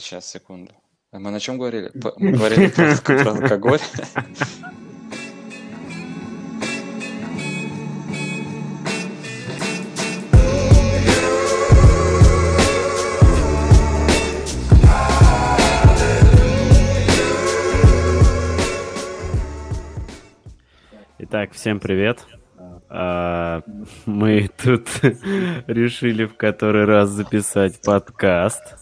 Сейчас, 0.00 0.30
секунду. 0.30 0.72
А 1.12 1.18
Мы 1.18 1.30
на 1.30 1.38
чем 1.38 1.58
говорили? 1.58 1.90
Мы 2.16 2.32
говорили 2.32 2.68
про, 2.68 2.96
про 3.22 3.30
алкоголь. 3.32 3.80
Итак, 21.18 21.52
всем 21.52 21.78
привет. 21.78 22.24
А, 22.88 23.62
Мы 24.06 24.48
тут 24.62 24.88
решили 25.02 26.24
в 26.24 26.36
который 26.36 26.86
раз 26.86 27.10
записать 27.10 27.82
подкаст. 27.82 28.80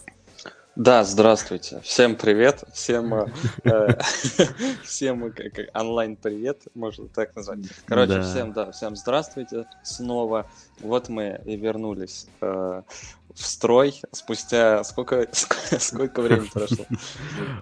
Да, 0.79 1.03
здравствуйте. 1.03 1.81
Всем 1.83 2.15
привет. 2.15 2.63
Всем, 2.71 3.13
э, 3.13 3.25
э, 3.65 3.97
всем 4.85 5.25
э, 5.25 5.31
как- 5.31 5.51
как 5.51 5.65
онлайн-привет, 5.77 6.61
можно 6.73 7.09
так 7.09 7.35
назвать. 7.35 7.59
Короче, 7.85 8.13
Да. 8.13 8.21
всем, 8.21 8.53
да, 8.53 8.71
всем 8.71 8.95
здравствуйте 8.95 9.65
снова. 9.83 10.49
Вот 10.79 11.09
мы 11.09 11.41
и 11.43 11.57
вернулись 11.57 12.27
э, 12.39 12.83
в 13.35 13.45
строй 13.45 13.93
спустя 14.11 14.83
сколько, 14.83 15.27
сколько 15.33 16.21
времени 16.21 16.49
прошло? 16.51 16.85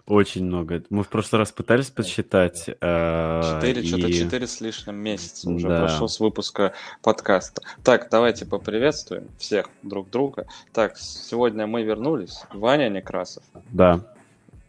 Очень 0.06 0.46
много. 0.46 0.84
Мы 0.90 1.04
в 1.04 1.08
прошлый 1.10 1.40
раз 1.40 1.52
пытались 1.52 1.90
подсчитать. 1.90 2.70
а, 2.82 3.56
Четыре, 3.60 3.84
что-то 3.84 4.08
и- 4.08 4.14
четыре 4.14 4.48
с 4.48 4.62
лишним 4.62 4.96
месяца 4.96 5.50
уже 5.50 5.68
Да. 5.68 5.82
прошло 5.82 6.08
с 6.08 6.20
выпуска 6.20 6.74
подкаста. 7.02 7.62
Так, 7.84 8.08
давайте 8.10 8.46
поприветствуем 8.46 9.28
всех 9.38 9.70
друг 9.84 10.10
друга. 10.10 10.48
Так, 10.74 10.98
сегодня 10.98 11.68
мы 11.68 11.84
вернулись. 11.84 12.42
Ваня 12.54 12.90
Некрасов 12.90 13.44
Да. 13.72 14.02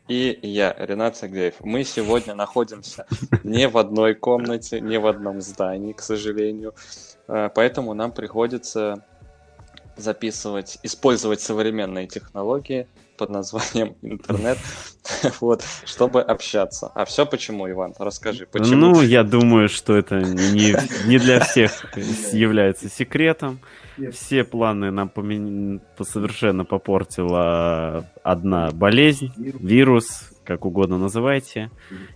и 0.09 0.39
я, 0.43 0.75
Ренат 0.79 1.17
Сагдеев. 1.17 1.55
Мы 1.61 1.85
сегодня 1.85 2.35
находимся 2.35 3.07
не 3.45 3.69
в 3.69 3.79
одной 3.79 4.15
комнате, 4.15 4.81
не 4.81 4.99
в 4.99 5.07
одном 5.07 5.41
здании, 5.41 5.93
к 5.93 6.01
сожалению. 6.01 6.75
Э, 7.29 7.51
Поэтому 7.55 7.95
нам 7.95 8.11
приходится 8.13 9.05
записывать, 9.99 10.79
использовать 10.83 11.41
современные 11.41 12.07
технологии 12.07 12.87
под 13.17 13.31
названием 13.31 13.97
интернет, 14.03 14.59
вот, 15.41 15.65
чтобы 15.85 16.23
общаться. 16.23 16.91
А 16.95 17.05
все 17.05 17.27
почему, 17.27 17.69
Иван? 17.69 17.95
Расскажи, 17.99 18.47
почему? 18.47 18.77
Ну, 18.77 19.03
я 19.03 19.25
думаю, 19.25 19.69
что 19.69 19.97
это 19.97 20.21
не, 20.21 20.75
не 21.09 21.19
для 21.19 21.41
всех 21.41 21.73
является 22.33 22.89
секретом. 22.89 23.59
Все 24.13 24.45
планы 24.45 24.93
нам 24.93 25.11
помен- 25.13 25.81
по- 25.97 26.05
совершенно 26.05 26.65
попортила 26.65 28.07
одна 28.23 28.71
болезнь, 28.71 29.33
вирус, 29.37 30.31
как 30.45 30.65
угодно 30.65 30.99
называйте, 30.99 31.71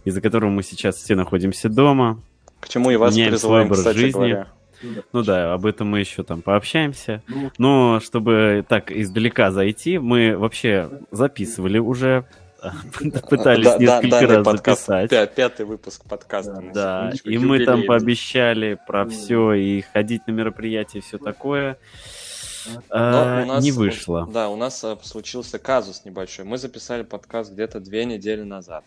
из-за 0.05 0.21
которого 0.21 0.51
мы 0.51 0.63
сейчас 0.63 0.97
все 0.97 1.17
находимся 1.17 1.69
дома. 1.69 2.21
К 2.61 2.69
чему 2.69 2.93
и 2.93 2.97
вас 2.97 3.15
призываем, 3.17 3.69
кстати 3.69 3.97
жизни. 3.99 4.13
говоря. 4.13 4.49
Ну 5.13 5.23
да, 5.23 5.55
об 5.55 5.67
этом 5.67 5.89
мы 5.89 6.01
еще 6.01 6.23
там 6.23 6.43
пообщаемся. 6.43 7.23
Но 7.59 8.01
чтобы 8.01 8.65
так 8.69 8.91
издалека 8.91 9.51
зайти, 9.51 9.99
мы 9.99 10.37
вообще 10.37 10.91
записывали 11.11 11.79
уже, 11.79 12.25
пытались 13.29 13.65
Да- 13.65 13.79
да- 13.79 14.01
несколько 14.03 14.27
раз 14.37 14.45
записать. 14.77 15.11
пя- 15.13 15.35
Пятый 15.35 15.67
выпуск 15.67 16.03
подкаста. 16.09 16.63
Да, 16.73 17.13
и 17.25 17.39
мы 17.39 17.59
там 17.65 17.81
пообещали 17.87 18.79
про 18.87 19.05
все 19.07 19.53
и 19.55 19.81
ходить 19.93 20.27
на 20.27 20.33
мероприятия, 20.33 21.01
все 21.01 21.19
такое. 21.19 21.77
А, 22.91 23.45
нас- 23.45 23.65
Не 23.65 23.73
вышло. 23.73 24.29
Да, 24.33 24.49
у 24.49 24.57
нас 24.57 24.83
э, 24.85 24.97
случился 25.03 25.59
казус 25.59 26.05
небольшой. 26.05 26.45
Мы 26.45 26.59
записали 26.59 27.03
подкаст 27.03 27.53
где-то 27.53 27.81
две 27.81 28.05
недели 28.05 28.43
назад. 28.43 28.85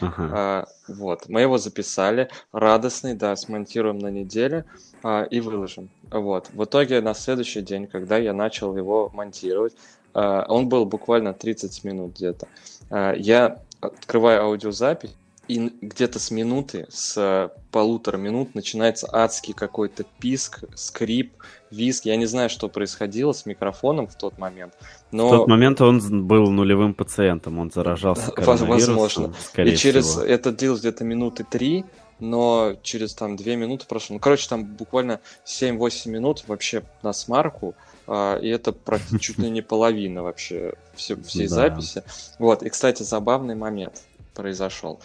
Ага. 0.00 0.30
А, 0.32 0.66
вот, 0.88 1.28
мы 1.28 1.40
его 1.42 1.58
записали, 1.58 2.28
радостный, 2.52 3.14
да, 3.14 3.34
смонтируем 3.36 3.98
на 3.98 4.08
неделе 4.08 4.64
а, 5.02 5.22
и 5.24 5.40
выложим. 5.40 5.88
Вот, 6.10 6.50
в 6.52 6.64
итоге 6.64 7.00
на 7.00 7.14
следующий 7.14 7.60
день, 7.62 7.86
когда 7.86 8.16
я 8.16 8.32
начал 8.32 8.76
его 8.76 9.10
монтировать, 9.12 9.74
а, 10.14 10.44
он 10.48 10.68
был 10.68 10.84
буквально 10.86 11.34
30 11.34 11.84
минут 11.84 12.16
где-то. 12.16 12.48
А, 12.90 13.12
я 13.14 13.58
открываю 13.80 14.42
аудиозапись, 14.44 15.14
и 15.48 15.72
где-то 15.80 16.18
с 16.18 16.30
минуты, 16.30 16.86
с 16.90 17.16
э, 17.16 17.48
полутора 17.72 18.18
минут 18.18 18.54
начинается 18.54 19.08
адский 19.10 19.54
какой-то 19.54 20.04
писк, 20.20 20.64
скрип, 20.74 21.32
визг. 21.70 22.04
Я 22.04 22.16
не 22.16 22.26
знаю, 22.26 22.50
что 22.50 22.68
происходило 22.68 23.32
с 23.32 23.46
микрофоном 23.46 24.06
в 24.06 24.14
тот 24.14 24.38
момент, 24.38 24.74
но... 25.10 25.28
В 25.28 25.36
тот 25.38 25.48
момент 25.48 25.80
он 25.80 26.26
был 26.26 26.50
нулевым 26.50 26.92
пациентом, 26.92 27.58
он 27.58 27.70
заражался 27.70 28.30
коронавирусом, 28.30 28.96
возможно. 28.96 29.34
скорее 29.40 29.72
и 29.72 29.76
через 29.76 30.06
всего. 30.06 30.22
это 30.22 30.52
длилось 30.52 30.80
где-то 30.80 31.04
минуты 31.04 31.44
три, 31.44 31.86
но 32.20 32.74
через 32.82 33.14
там 33.14 33.36
две 33.36 33.56
минуты 33.56 33.86
прошло. 33.86 34.14
Ну, 34.14 34.20
короче, 34.20 34.48
там 34.48 34.64
буквально 34.64 35.20
7-8 35.46 36.10
минут 36.10 36.44
вообще 36.46 36.82
на 37.02 37.12
смарку, 37.12 37.74
а, 38.06 38.36
и 38.36 38.48
это 38.48 38.74
чуть 39.20 39.38
ли 39.38 39.48
не 39.50 39.62
половина 39.62 40.22
вообще 40.22 40.74
все- 40.94 41.16
всей 41.22 41.46
записи. 41.48 42.02
Вот, 42.38 42.62
и, 42.62 42.68
кстати, 42.68 43.02
забавный 43.02 43.54
момент 43.54 44.02
произошел. 44.34 45.00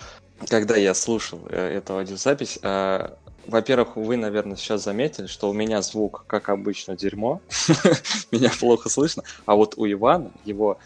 Когда 0.49 0.75
я 0.75 0.93
слушал 0.93 1.47
э, 1.49 1.77
эту 1.77 1.93
аудиозапись, 1.97 2.59
э, 2.61 3.15
во-первых, 3.45 3.95
вы, 3.95 4.17
наверное, 4.17 4.57
сейчас 4.57 4.83
заметили, 4.83 5.27
что 5.27 5.49
у 5.49 5.53
меня 5.53 5.81
звук, 5.81 6.25
как 6.27 6.49
обычно, 6.49 6.95
дерьмо. 6.97 7.43
Меня 8.31 8.51
плохо 8.59 8.89
слышно. 8.89 9.23
А 9.45 9.55
вот 9.55 9.75
у 9.77 9.85
Ивана 9.89 10.31
его 10.43 10.79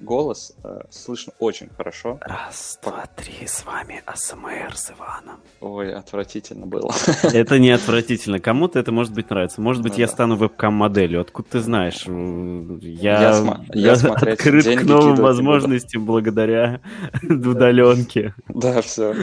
голос 0.00 0.54
э, 0.64 0.80
слышно 0.90 1.32
очень 1.38 1.68
хорошо. 1.76 2.18
Раз, 2.22 2.78
два, 2.82 3.06
три, 3.16 3.46
с 3.46 3.64
вами 3.64 4.02
АСМР 4.06 4.74
с 4.76 4.90
Иваном. 4.92 5.40
Ой, 5.60 5.92
отвратительно 5.94 6.66
было. 6.66 6.92
Это 7.22 7.58
не 7.58 7.70
отвратительно. 7.70 8.40
Кому-то 8.40 8.78
это 8.78 8.92
может 8.92 9.12
быть 9.12 9.28
нравится. 9.30 9.60
Может 9.60 9.82
быть, 9.82 9.92
Ну 9.94 9.98
я 9.98 10.06
да. 10.06 10.12
стану 10.12 10.36
вебкам-моделью. 10.36 11.20
Откуда 11.20 11.48
ты 11.50 11.60
знаешь? 11.60 12.04
Я, 12.06 13.20
Я 13.22 13.32
сма- 13.32 13.64
я 13.74 13.92
открыт 13.92 14.66
к 14.80 14.82
новым 14.84 15.16
возможностям 15.16 16.06
благодаря 16.06 16.80
удаленке. 17.22 18.34
Да, 18.48 18.80
все. 18.82 19.14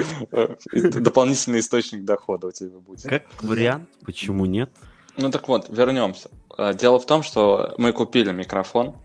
Дополнительный 0.72 1.60
источник 1.60 2.06
дохода 2.06 2.48
у 2.48 2.52
тебя 2.52 2.78
будет. 2.80 3.04
Как 3.04 3.24
вариант, 3.42 3.90
почему 4.06 4.46
нет? 4.46 4.70
Ну 5.18 5.32
так 5.32 5.48
вот, 5.48 5.68
вернемся. 5.70 6.30
Дело 6.76 7.00
в 7.00 7.06
том, 7.06 7.24
что 7.24 7.74
мы 7.78 7.92
купили 7.92 8.32
микрофон, 8.32 8.96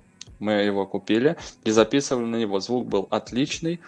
мы 0.43 0.53
его 0.53 0.87
купили 0.87 1.37
и 1.65 1.71
записывали 1.71 2.27
на 2.27 2.37
него. 2.37 2.61
Звук 2.61 2.87
был 2.87 3.07
отличный. 3.11 3.81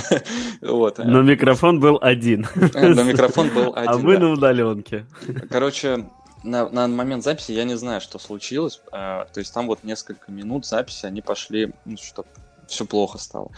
вот. 0.60 0.98
Но 0.98 1.22
микрофон 1.22 1.80
был 1.80 1.98
один. 2.02 2.46
Но 2.74 3.02
микрофон 3.04 3.48
был 3.50 3.72
а 3.74 3.82
один. 3.82 3.92
А 3.92 3.98
мы 3.98 4.18
на 4.18 4.32
удаленке. 4.32 5.06
Короче, 5.48 6.06
на, 6.42 6.68
на 6.68 6.88
момент 6.88 7.22
записи 7.24 7.52
я 7.52 7.64
не 7.64 7.76
знаю, 7.76 8.00
что 8.00 8.18
случилось. 8.18 8.82
А, 8.90 9.26
то 9.32 9.38
есть 9.38 9.54
там 9.54 9.66
вот 9.66 9.84
несколько 9.84 10.30
минут 10.32 10.66
записи, 10.66 11.06
они 11.06 11.22
пошли, 11.22 11.72
ну, 11.84 11.96
что 11.96 12.26
все 12.66 12.84
плохо 12.84 13.18
стало. 13.18 13.50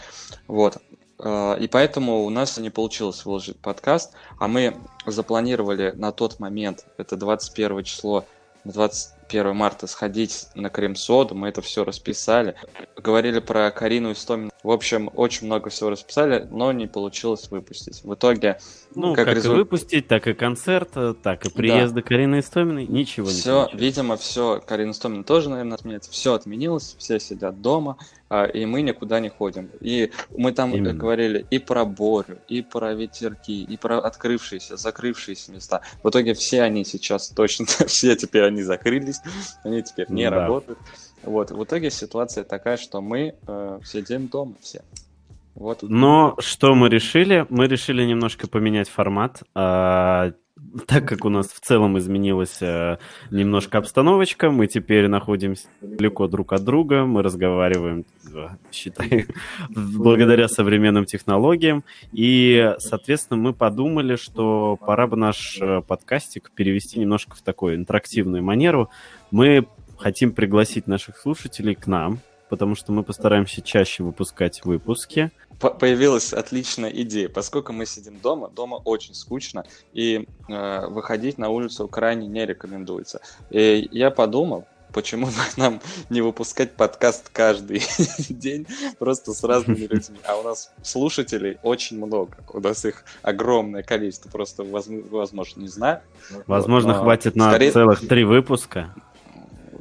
Вот. 0.47 0.77
А, 1.17 1.55
и 1.55 1.67
поэтому 1.67 2.23
у 2.25 2.29
нас 2.29 2.57
не 2.57 2.69
получилось 2.69 3.25
выложить 3.25 3.57
подкаст, 3.57 4.13
а 4.39 4.47
мы 4.47 4.77
запланировали 5.05 5.93
на 5.95 6.11
тот 6.11 6.39
момент, 6.39 6.85
это 6.97 7.17
21 7.17 7.83
число, 7.83 8.25
20, 8.65 9.14
1 9.27 9.55
марта 9.55 9.87
сходить 9.87 10.47
на 10.55 10.69
крем-соду, 10.69 11.35
мы 11.35 11.49
это 11.49 11.61
все 11.61 11.83
расписали. 11.83 12.55
Говорили 12.95 13.39
про 13.39 13.71
Карину 13.71 14.11
Истомину. 14.11 14.51
В 14.63 14.71
общем, 14.71 15.09
очень 15.15 15.47
много 15.47 15.69
всего 15.69 15.89
расписали, 15.89 16.47
но 16.51 16.71
не 16.71 16.87
получилось 16.87 17.49
выпустить. 17.49 18.03
В 18.03 18.13
итоге... 18.13 18.59
Ну, 18.95 19.13
как, 19.13 19.25
как 19.25 19.35
резу... 19.35 19.53
и 19.53 19.55
выпустить, 19.57 20.07
так 20.07 20.27
и 20.27 20.33
концерт, 20.33 20.89
э, 20.95 21.13
так 21.21 21.45
и 21.45 21.49
приезды 21.49 22.01
да. 22.01 22.07
Карины 22.07 22.39
Истоминой, 22.39 22.87
ничего 22.87 23.27
все, 23.27 23.35
не 23.35 23.41
Все, 23.41 23.69
видимо, 23.77 24.17
все, 24.17 24.61
Карина 24.65 24.91
Истомина 24.91 25.23
тоже, 25.23 25.49
наверное, 25.49 25.75
отменится. 25.75 26.11
Все 26.11 26.33
отменилось, 26.33 26.95
все 26.97 27.19
сидят 27.19 27.61
дома, 27.61 27.97
и 28.29 28.65
мы 28.65 28.81
никуда 28.81 29.19
не 29.19 29.29
ходим. 29.29 29.69
И 29.81 30.11
мы 30.35 30.51
там 30.51 30.73
э, 30.73 30.77
Именно. 30.77 30.93
говорили 30.93 31.45
и 31.51 31.59
про 31.59 31.85
Борю, 31.85 32.39
и 32.47 32.61
про 32.61 32.93
ветерки, 32.93 33.51
и 33.63 33.77
про 33.77 33.99
открывшиеся, 33.99 34.77
закрывшиеся 34.77 35.51
места. 35.51 35.81
В 36.03 36.09
итоге 36.09 36.33
все 36.33 36.63
они 36.63 36.83
сейчас 36.85 37.29
точно, 37.29 37.65
все 37.87 38.15
теперь 38.15 38.43
они 38.45 38.63
закрылись, 38.63 39.19
они 39.63 39.83
теперь 39.83 40.07
не 40.09 40.29
Да. 40.29 40.35
работают. 40.41 40.79
Вот, 41.23 41.51
в 41.51 41.63
итоге 41.63 41.89
ситуация 41.91 42.43
такая, 42.43 42.77
что 42.77 43.01
мы 43.01 43.35
э, 43.47 43.79
сидим 43.83 44.27
дома 44.27 44.55
все. 44.61 44.81
Вот. 45.55 45.83
Но 45.83 46.35
что 46.39 46.75
мы 46.75 46.89
решили? 46.89 47.45
Мы 47.49 47.67
решили 47.67 48.03
немножко 48.03 48.47
поменять 48.47 48.89
формат. 48.89 49.41
Так 50.87 51.07
как 51.07 51.25
у 51.25 51.29
нас 51.29 51.47
в 51.47 51.59
целом 51.59 51.97
изменилась 51.97 52.61
э, 52.61 52.97
немножко 53.29 53.77
обстановочка, 53.77 54.51
мы 54.51 54.67
теперь 54.67 55.07
находимся 55.07 55.67
далеко 55.81 56.27
друг 56.27 56.53
от 56.53 56.63
друга, 56.63 57.05
мы 57.05 57.23
разговариваем, 57.23 58.05
э, 58.33 58.47
считай, 58.71 59.25
благодаря 59.69 60.47
современным 60.47 61.05
технологиям. 61.05 61.83
И, 62.13 62.73
соответственно, 62.79 63.39
мы 63.39 63.53
подумали, 63.53 64.15
что 64.15 64.77
пора 64.77 65.07
бы 65.07 65.17
наш 65.17 65.57
э, 65.59 65.81
подкастик 65.81 66.51
перевести 66.51 66.99
немножко 66.99 67.35
в 67.35 67.41
такую 67.41 67.75
интерактивную 67.75 68.41
манеру. 68.41 68.89
Мы 69.31 69.67
хотим 69.97 70.31
пригласить 70.31 70.87
наших 70.87 71.17
слушателей 71.17 71.75
к 71.75 71.85
нам 71.87 72.19
потому 72.49 72.75
что 72.75 72.91
мы 72.91 73.03
постараемся 73.03 73.61
чаще 73.61 74.03
выпускать 74.03 74.63
выпуски. 74.63 75.31
Появилась 75.59 76.33
отличная 76.33 76.89
идея. 76.89 77.29
Поскольку 77.29 77.73
мы 77.73 77.85
сидим 77.85 78.19
дома, 78.19 78.49
дома 78.49 78.75
очень 78.75 79.13
скучно, 79.13 79.65
и 79.93 80.27
э, 80.49 80.87
выходить 80.87 81.37
на 81.37 81.49
улицу 81.49 81.87
крайне 81.87 82.27
не 82.27 82.45
рекомендуется. 82.45 83.21
И 83.49 83.87
я 83.91 84.11
подумал, 84.11 84.65
почему 84.95 85.27
нам 85.57 85.81
не 86.09 86.21
выпускать 86.21 86.73
подкаст 86.73 87.29
каждый 87.29 87.83
день 88.29 88.65
просто 88.97 89.33
с 89.33 89.43
разными 89.43 89.85
людьми. 89.85 90.17
А 90.25 90.37
у 90.37 90.43
нас 90.43 90.71
слушателей 90.81 91.57
очень 91.61 91.97
много. 91.97 92.37
У 92.51 92.59
нас 92.59 92.85
их 92.85 93.03
огромное 93.21 93.83
количество. 93.83 94.29
Просто, 94.29 94.63
возможно, 94.63 95.61
не 95.61 95.67
знаю. 95.67 96.01
Возможно, 96.47 96.93
Но 96.93 97.01
хватит 97.01 97.35
на 97.35 97.49
скорее... 97.49 97.71
целых 97.71 98.07
три 98.07 98.23
выпуска. 98.23 98.93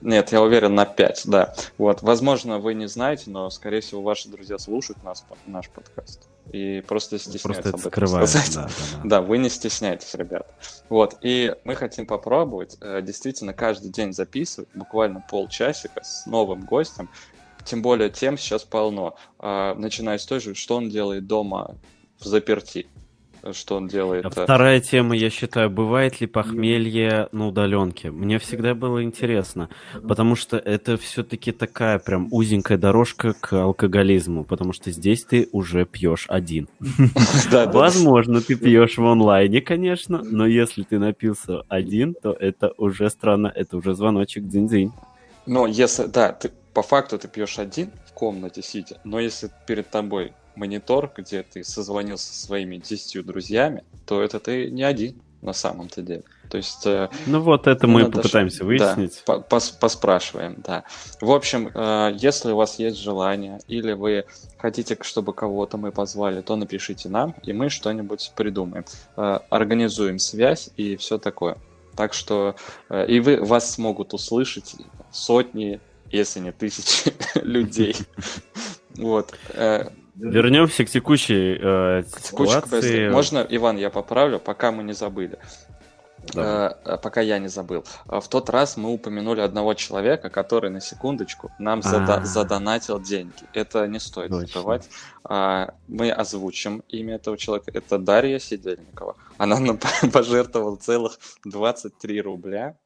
Нет, 0.05 0.33
я 0.33 0.43
уверен, 0.43 0.75
на 0.75 0.85
5, 0.85 1.23
да. 1.25 1.55
Вот, 1.79 2.03
возможно, 2.03 2.59
вы 2.59 2.75
не 2.75 2.87
знаете, 2.87 3.31
но, 3.31 3.49
скорее 3.49 3.81
всего, 3.81 4.03
ваши 4.03 4.29
друзья 4.29 4.59
слушают 4.59 5.03
нас, 5.03 5.25
наш 5.47 5.71
подкаст. 5.71 6.29
И 6.53 6.85
просто 6.87 7.19
стесняются 7.19 7.49
просто 7.49 7.69
об 7.71 7.77
этом 7.77 7.91
сказать. 7.91 8.55
Да, 8.55 8.63
да, 8.63 8.69
да. 8.69 9.01
да, 9.05 9.23
вы 9.23 9.39
не 9.39 9.49
стесняйтесь, 9.49 10.15
ребят. 10.15 10.47
Вот, 10.91 11.17
и 11.23 11.57
мы 11.65 11.75
хотим 11.75 12.07
попробовать 12.07 12.77
э, 12.83 13.01
действительно 13.01 13.55
каждый 13.55 13.91
день 13.91 14.13
записывать, 14.13 14.69
буквально 14.75 15.25
полчасика 15.27 16.05
с 16.05 16.27
новым 16.27 16.67
гостем, 16.67 17.09
тем 17.65 17.81
более 17.81 18.11
тем 18.11 18.37
сейчас 18.37 18.63
полно. 18.63 19.17
А, 19.39 19.75
начиная 19.75 20.19
с 20.19 20.27
той 20.27 20.39
же, 20.41 20.55
что 20.55 20.77
он 20.77 20.91
делает 20.91 21.27
дома 21.27 21.77
в 22.21 22.27
заперти 22.27 22.89
что 23.53 23.77
он 23.77 23.89
делает. 23.89 24.27
Вторая 24.27 24.81
тема, 24.81 25.17
я 25.17 25.31
считаю, 25.31 25.71
бывает 25.71 26.21
ли 26.21 26.27
похмелье 26.27 27.29
на 27.33 27.49
удаленке? 27.49 28.11
Мне 28.11 28.39
всегда 28.39 28.75
было 28.75 29.03
интересно, 29.03 29.69
потому 30.07 30.37
что 30.37 30.57
это 30.57 30.97
все-таки 30.97 31.53
такая 31.53 31.99
прям 31.99 32.29
узенькая 32.31 32.79
дорожка 32.79 33.35
к 33.35 33.53
алкоголизму, 33.53 34.45
потому 34.45 34.73
что 34.73 34.91
здесь 34.91 35.25
ты 35.25 35.49
уже 35.53 35.85
пьешь 35.85 36.27
один. 36.29 36.69
Возможно, 37.51 38.41
ты 38.41 38.57
пьешь 38.57 38.97
в 38.97 39.05
онлайне, 39.05 39.61
конечно, 39.61 40.23
но 40.23 40.47
если 40.47 40.83
ты 40.83 40.99
напился 40.99 41.63
один, 41.69 42.15
то 42.15 42.33
это 42.33 42.73
уже 42.77 43.11
странно, 43.11 43.53
это 43.55 43.77
уже 43.77 43.95
звоночек 43.95 44.45
дзинь-дзинь. 44.45 44.93
Ну, 45.47 45.67
если, 45.67 46.07
да, 46.07 46.33
ты 46.33 46.51
по 46.73 46.83
факту 46.83 47.19
ты 47.19 47.29
пьешь 47.29 47.59
один 47.59 47.91
в 48.07 48.13
комнате 48.13 48.63
сидя, 48.63 48.99
но 49.05 49.21
если 49.21 49.51
перед 49.67 49.91
тобой 49.91 50.33
монитор, 50.57 51.13
где 51.17 51.43
ты 51.43 51.65
созвонился 51.65 52.33
со 52.33 52.47
своими 52.47 52.77
десятью 52.77 53.25
друзьями, 53.25 53.85
то 54.07 54.23
это 54.23 54.41
ты 54.41 54.71
не 54.71 54.83
один 54.83 55.21
на 55.45 55.53
самом-то 55.53 56.03
деле. 56.03 56.25
То 56.49 56.57
есть... 56.57 56.87
Э, 56.87 57.11
ну 57.27 57.41
вот 57.41 57.67
это 57.67 57.87
мы 57.87 58.11
попытаемся 58.11 58.59
ш... 58.59 58.65
выяснить. 58.65 59.23
Да, 59.27 59.39
пос 59.41 59.71
поспрашиваем, 59.71 60.57
да. 60.65 60.85
В 61.21 61.31
общем, 61.31 61.71
э, 61.73 62.17
если 62.19 62.53
у 62.53 62.57
вас 62.57 62.79
есть 62.79 62.99
желание, 62.99 63.61
или 63.69 63.93
вы 63.93 64.25
хотите, 64.59 64.97
чтобы 65.03 65.35
кого-то 65.35 65.77
мы 65.77 65.93
позвали, 65.93 66.41
то 66.41 66.57
напишите 66.57 67.09
нам, 67.09 67.35
и 67.43 67.53
мы 67.53 67.69
что-нибудь 67.69 68.33
придумаем. 68.35 68.85
Э, 69.17 69.41
организуем 69.51 70.19
связь 70.19 70.71
и 70.77 70.97
все 70.97 71.19
такое. 71.19 71.59
Так 71.95 72.13
что 72.13 72.57
и 73.07 73.21
вы, 73.21 73.37
вас 73.41 73.73
смогут 73.73 74.15
услышать 74.15 74.75
сотни, 75.13 75.81
если 76.11 76.41
не 76.41 76.53
тысячи 76.53 77.13
людей. 77.43 77.97
Вот. 78.97 79.35
Вернемся 80.15 80.85
к 80.85 80.91
текущей 80.91 81.59
э, 81.61 82.05
ситуации. 82.23 83.09
Можно, 83.09 83.47
Иван, 83.49 83.77
я 83.77 83.91
поправлю, 83.91 84.39
пока 84.39 84.71
мы 84.71 84.85
не 84.85 84.93
забыли. 84.93 85.39
Да. 86.33 86.79
Э, 86.85 86.97
пока 86.99 87.21
я 87.21 87.39
не 87.39 87.49
забыл. 87.49 87.85
В 88.07 88.27
тот 88.29 88.49
раз 88.49 88.77
мы 88.77 88.93
упомянули 88.93 89.41
одного 89.41 89.75
человека, 89.75 90.31
который 90.31 90.71
на 90.71 90.81
секундочку 90.81 91.51
нам 91.59 91.81
зада- 91.83 92.21
а. 92.23 92.25
задонатил 92.25 93.01
деньги. 93.01 93.33
Это 93.53 93.87
не 93.87 93.99
стоит 93.99 94.31
Точно. 94.31 94.47
забывать. 94.47 94.89
А, 95.25 95.75
мы 95.89 96.11
озвучим 96.11 96.83
имя 96.89 97.17
этого 97.17 97.37
человека. 97.37 97.71
Это 97.75 97.99
Дарья 97.99 98.39
Сидельникова. 98.39 99.17
Она 99.37 99.59
нам 99.59 99.79
пожертвовала 100.13 100.77
целых 100.77 101.19
23 101.45 102.21
рубля 102.23 102.77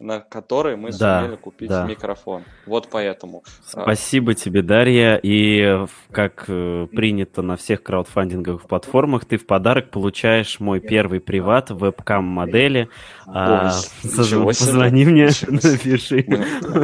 на 0.00 0.20
который 0.20 0.76
мы 0.76 0.90
да, 0.92 1.20
сумели 1.22 1.36
купить 1.36 1.68
да. 1.68 1.84
микрофон. 1.84 2.44
Вот 2.66 2.88
поэтому. 2.90 3.44
Спасибо 3.64 4.34
тебе, 4.34 4.62
Дарья. 4.62 5.20
И 5.22 5.86
как 6.10 6.44
э, 6.48 6.86
принято 6.90 7.42
на 7.42 7.56
всех 7.56 7.82
краудфандинговых 7.82 8.62
платформах, 8.62 9.26
ты 9.26 9.36
в 9.36 9.46
подарок 9.46 9.90
получаешь 9.90 10.58
мой 10.58 10.80
первый 10.80 11.20
приват 11.20 11.70
вебкам-модели. 11.70 12.88
А, 13.26 13.72
позвони 14.02 15.04
мне, 15.04 15.28
напиши. 15.48 16.26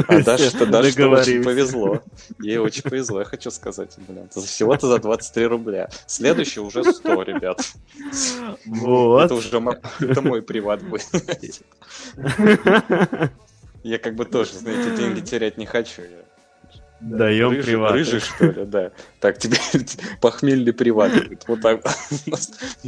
А 0.09 0.23
Даша, 0.23 0.67
Даша 0.67 1.09
очень 1.09 1.43
повезло. 1.43 2.01
Ей 2.41 2.59
очень 2.59 2.83
повезло, 2.83 3.21
я 3.21 3.25
хочу 3.25 3.51
сказать. 3.51 3.97
Блин, 4.07 4.29
всего-то 4.29 4.89
за 4.89 4.99
23 4.99 5.47
рубля. 5.47 5.89
Следующий 6.07 6.61
уже 6.61 6.85
100, 6.85 7.23
ребят. 7.23 7.61
Вот. 8.67 9.25
Это 9.25 9.35
уже 9.35 9.49
это 10.01 10.23
мой 10.23 10.43
приват 10.43 10.83
будет. 10.83 11.07
Я 13.83 13.99
как 13.99 14.15
бы 14.17 14.25
тоже, 14.25 14.55
знаете, 14.55 14.97
деньги 14.97 15.21
терять 15.21 15.59
не 15.59 15.67
хочу. 15.67 16.03
Даем 17.01 17.51
Рыжий, 17.51 17.65
приват. 17.65 17.93
Рыжий, 17.93 18.21
что 18.21 18.47
ли, 18.47 18.65
да. 18.65 18.91
Так, 19.21 19.39
тебе 19.39 19.59
похмельный 20.21 20.73
приват. 20.73 21.13
Вот 21.47 21.61
так 21.61 21.85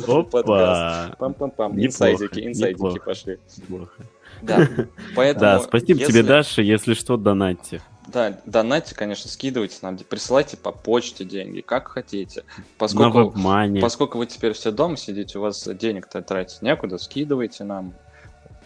Опа. 0.07 1.15
Пам-пам-пам. 1.19 1.73
Инсайдики, 1.77 2.41
инсайдики 2.47 2.99
пошли. 3.05 3.39
Неплохо. 3.59 3.93
Да, 4.41 4.67
поэтому... 5.15 5.41
Да, 5.41 5.61
спасибо 5.61 6.01
тебе, 6.01 6.23
Даша. 6.23 6.63
Если 6.63 6.95
что, 6.95 7.17
донатьте. 7.17 7.83
Да, 8.07 8.41
донатьте, 8.47 8.95
конечно, 8.95 9.29
скидывайте 9.29 9.77
нам, 9.83 9.99
присылайте 9.99 10.57
по 10.57 10.73
почте 10.73 11.27
деньги, 11.27 11.61
как 11.61 11.89
хотите. 11.89 12.45
Поскольку, 12.79 13.35
поскольку 13.83 14.17
вы 14.17 14.25
теперь 14.27 14.55
все 14.55 14.71
дома 14.71 14.97
сидите, 14.97 15.39
у 15.39 15.43
вас 15.43 15.69
денег-то 15.69 16.23
тратить 16.23 16.63
некуда, 16.63 16.97
скидывайте 16.97 17.65
нам 17.65 17.93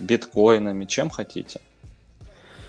биткоинами, 0.03 0.85
чем 0.85 1.11
хотите. 1.11 1.61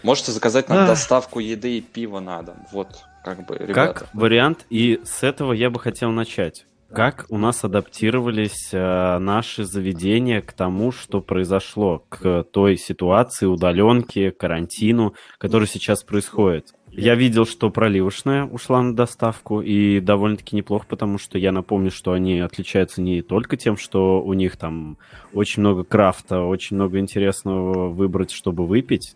Можете 0.03 0.31
заказать 0.31 0.69
нам 0.69 0.85
доставку 0.85 1.39
еды 1.39 1.77
и 1.77 1.81
пива 1.81 2.19
на 2.19 2.41
дом. 2.41 2.57
Вот, 2.71 2.89
как 3.23 3.45
бы, 3.45 3.55
ребята. 3.57 3.73
Как 3.73 4.09
вариант, 4.13 4.65
и 4.69 5.01
с 5.05 5.23
этого 5.23 5.53
я 5.53 5.69
бы 5.69 5.79
хотел 5.79 6.11
начать. 6.11 6.65
Как 6.91 7.25
у 7.29 7.39
нас 7.39 7.63
адаптировались 7.63 8.69
э, 8.71 9.17
наши 9.17 9.65
заведения 9.65 10.41
к 10.41 10.53
тому, 10.53 10.91
что 10.91 11.21
произошло, 11.21 12.05
к 12.07 12.43
той 12.43 12.77
ситуации, 12.77 13.47
удаленке, 13.47 14.29
карантину, 14.29 15.15
который 15.39 15.67
сейчас 15.67 16.03
происходит? 16.03 16.75
Я 16.95 17.15
видел, 17.15 17.45
что 17.45 17.69
проливочная 17.69 18.45
ушла 18.45 18.81
на 18.81 18.95
доставку, 18.95 19.61
и 19.61 19.99
довольно-таки 19.99 20.55
неплохо, 20.55 20.85
потому 20.87 21.17
что 21.17 21.37
я 21.37 21.51
напомню, 21.51 21.91
что 21.91 22.13
они 22.13 22.39
отличаются 22.39 23.01
не 23.01 23.21
только 23.21 23.57
тем, 23.57 23.77
что 23.77 24.21
у 24.21 24.33
них 24.33 24.57
там 24.57 24.97
очень 25.33 25.61
много 25.61 25.83
крафта, 25.83 26.41
очень 26.41 26.75
много 26.75 26.99
интересного 26.99 27.89
выбрать, 27.89 28.31
чтобы 28.31 28.65
выпить. 28.67 29.15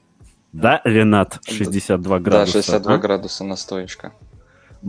Да, 0.54 0.82
Ренат, 0.84 1.40
62 1.48 2.20
градуса. 2.20 2.54
Да, 2.58 2.62
62 2.64 2.94
а? 2.94 2.98
градуса 2.98 3.44
настоечка 3.44 4.14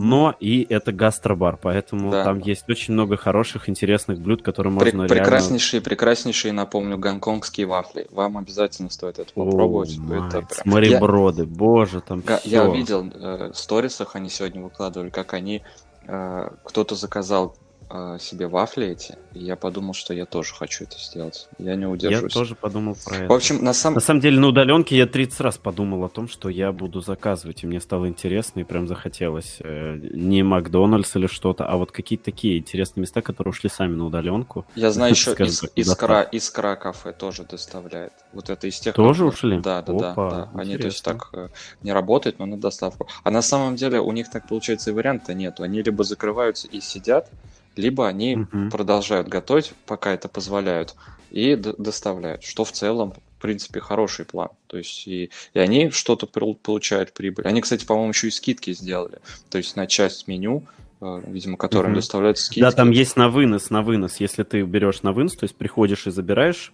но 0.01 0.33
и 0.39 0.65
это 0.71 0.93
гастробар, 0.93 1.59
поэтому 1.61 2.13
да. 2.13 2.23
там 2.23 2.39
есть 2.39 2.69
очень 2.69 2.95
много 2.95 3.17
хороших, 3.17 3.69
интересных 3.69 4.21
блюд, 4.21 4.43
которые 4.43 4.73
можно 4.73 5.09
Пр- 5.09 5.19
прекраснейшие, 5.19 5.81
реально... 5.81 5.85
Прекраснейшие, 5.85 6.53
напомню, 6.53 6.99
гонконгские 6.99 7.67
вафли. 7.67 8.07
Вам 8.13 8.39
обязательно 8.39 8.91
стоит 8.91 9.19
это 9.19 9.33
попробовать. 9.33 9.99
О, 9.99 10.15
это 10.15 10.43
прям... 10.43 10.49
Смореброды, 10.51 11.43
я... 11.43 11.49
боже, 11.49 12.01
там 12.01 12.23
я, 12.29 12.37
все. 12.37 12.49
Я 12.49 12.69
видел 12.69 13.11
э, 13.13 13.51
в 13.53 13.59
сторисах, 13.59 14.15
они 14.15 14.29
сегодня 14.29 14.63
выкладывали, 14.63 15.11
как 15.11 15.35
они, 15.35 15.63
э, 16.07 16.49
кто-то 16.63 16.95
заказал 16.95 17.57
э, 17.91 18.19
себе 18.21 18.47
вафли 18.49 18.89
эти, 18.89 19.17
и 19.35 19.41
я 19.41 19.57
подумал, 19.57 19.95
что 19.95 20.15
я 20.15 20.27
тоже 20.27 20.55
хочу 20.55 20.85
это 20.85 20.99
сделать. 20.99 21.49
Я 21.59 21.75
не 21.75 21.87
удержусь. 21.87 22.35
Я 22.35 22.41
тоже 22.41 22.55
подумал 22.55 22.97
про 23.05 23.17
это. 23.17 23.29
В 23.29 23.33
общем, 23.33 23.63
на 23.63 23.73
самом... 23.73 23.95
На 23.95 24.01
самом 24.01 24.21
деле, 24.21 24.41
на 24.41 24.49
удаленке 24.49 24.97
я 24.97 25.07
30 25.07 25.41
раз 25.41 25.59
подумал 25.59 26.05
о 26.05 26.09
том, 26.09 26.29
что 26.29 26.49
я 26.49 26.73
буду 26.73 27.01
заказывать, 27.01 27.65
и 27.65 27.67
мне 27.67 27.81
стало 27.81 28.09
интересно, 28.09 28.61
и 28.61 28.65
прям 28.65 28.87
захотелось. 28.87 29.59
Э, 29.61 29.97
не 29.97 30.43
Макдональдс 30.43 31.17
или 31.17 31.27
что-то, 31.27 31.67
а 31.67 31.77
вот 31.77 31.93
какие-то 31.93 32.25
такие 32.25 32.59
интересные 32.59 33.03
места, 33.03 33.23
которые 33.23 33.51
ушли 33.51 33.71
сами 33.71 33.95
на 33.95 34.07
удаленку. 34.07 34.67
Я 34.75 34.91
знаю 34.91 35.13
еще 35.15 35.33
ис- 35.33 35.71
искра, 35.75 36.23
искра 36.23 36.77
кафе 36.77 37.13
тоже 37.13 37.45
доставляет. 37.45 38.13
Вот 38.33 38.51
это 38.51 38.67
из 38.67 38.79
тех... 38.79 38.95
Тоже 38.95 39.25
ушли? 39.25 39.59
Да, 39.61 39.83
да, 39.83 39.93
Опа, 39.93 40.31
да. 40.31 40.51
да. 40.53 40.61
Они, 40.61 40.77
то 40.77 40.87
есть, 40.87 41.05
так 41.05 41.31
э, 41.33 41.49
не 41.83 41.93
работают, 41.93 42.39
но 42.39 42.47
на 42.47 42.59
доставку. 42.59 43.09
А 43.25 43.31
на 43.31 43.43
самом 43.43 43.77
деле 43.77 44.01
у 44.01 44.13
них 44.13 44.31
так, 44.31 44.49
получается, 44.49 44.91
и 44.91 44.93
варианта 44.93 45.35
нету. 45.35 45.63
Они 45.63 45.83
либо 45.83 46.05
закрываются 46.05 46.69
и 46.69 46.81
сидят, 46.81 47.31
либо 47.79 48.07
они 48.07 48.37
угу. 48.37 48.71
продолжают 48.71 49.29
готовить, 49.29 49.73
пока 49.87 50.13
это 50.13 50.29
позволяют, 50.29 50.95
и 51.31 51.57
доставляют, 51.57 52.43
что 52.43 52.65
в 52.65 52.73
целом, 52.73 53.13
в 53.39 53.43
принципе, 53.43 53.81
хороший 53.81 54.25
план. 54.25 54.49
То 54.67 54.79
есть 54.79 55.07
и, 55.07 55.31
и 55.55 55.59
они 55.59 55.91
что-то 55.91 56.27
получают 56.27 57.13
прибыль. 57.13 57.47
Они, 57.47 57.61
кстати, 57.61 57.85
по-моему, 57.85 58.11
еще 58.11 58.29
и 58.29 58.31
скидки 58.31 58.73
сделали. 58.73 59.21
То 59.51 59.59
есть 59.59 59.77
на 59.77 59.87
часть 59.87 60.27
меню 60.27 60.65
э, 61.01 61.23
видимо, 61.27 61.57
которым 61.57 61.93
угу. 61.93 62.01
доставляют 62.01 62.39
скидки. 62.39 62.61
Да, 62.61 62.73
там 62.73 62.91
есть 62.91 63.17
на 63.17 63.29
вынос, 63.29 63.71
на 63.71 63.83
вынос. 63.83 64.17
Если 64.19 64.43
ты 64.43 64.63
берешь 64.63 65.03
на 65.03 65.13
вынос, 65.13 65.37
то 65.37 65.45
есть 65.45 65.55
приходишь 65.55 66.07
и 66.07 66.11
забираешь, 66.11 66.73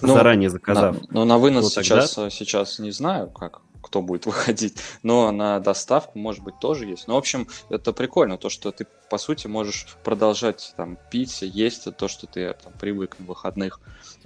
ну, 0.00 0.14
заранее 0.14 0.50
заказав. 0.50 1.00
На, 1.02 1.06
ну, 1.10 1.24
на 1.24 1.38
вынос 1.38 1.74
сейчас, 1.74 2.14
тогда... 2.14 2.30
сейчас 2.30 2.78
не 2.78 2.90
знаю, 2.90 3.28
как 3.28 3.60
кто 3.84 4.02
будет 4.02 4.26
выходить. 4.26 4.76
Но 5.02 5.30
на 5.30 5.60
доставку, 5.60 6.18
может 6.18 6.42
быть, 6.42 6.58
тоже 6.60 6.86
есть. 6.86 7.06
Но, 7.08 7.14
в 7.14 7.18
общем, 7.18 7.46
это 7.68 7.92
прикольно, 7.92 8.38
то, 8.38 8.48
что 8.48 8.72
ты, 8.72 8.86
по 9.10 9.18
сути, 9.18 9.46
можешь 9.46 9.86
продолжать 10.02 10.74
там 10.76 10.98
пить, 11.10 11.42
есть 11.42 11.88
то, 11.96 12.08
что 12.08 12.26
ты 12.26 12.54
там, 12.54 12.72
привык 12.80 13.16
на 13.18 13.26
выходных 13.26 13.80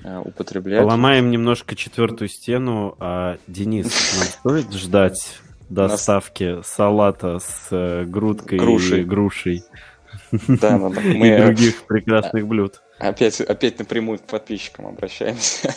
э, 0.05 0.19
употреблять. 0.19 0.83
Поломаем 0.83 1.31
немножко 1.31 1.77
четвертую 1.77 2.29
стену. 2.29 2.97
А, 2.99 3.39
Денис, 3.47 3.87
нам 4.19 4.27
стоит 4.27 4.73
ждать 4.73 5.41
доставки 5.69 6.57
Нас... 6.57 6.67
салата 6.69 7.39
с 7.39 7.69
э, 7.71 8.05
грудкой 8.05 8.59
грушей. 8.59 9.01
и 9.01 9.05
грушей? 9.05 9.65
Да. 10.31 10.79
Мы... 10.79 11.29
И 11.29 11.43
других 11.43 11.83
прекрасных 11.87 12.47
блюд. 12.47 12.83
Опять, 12.99 13.41
опять 13.41 13.79
напрямую 13.79 14.19
к 14.19 14.23
подписчикам 14.23 14.87
обращаемся. 14.87 15.75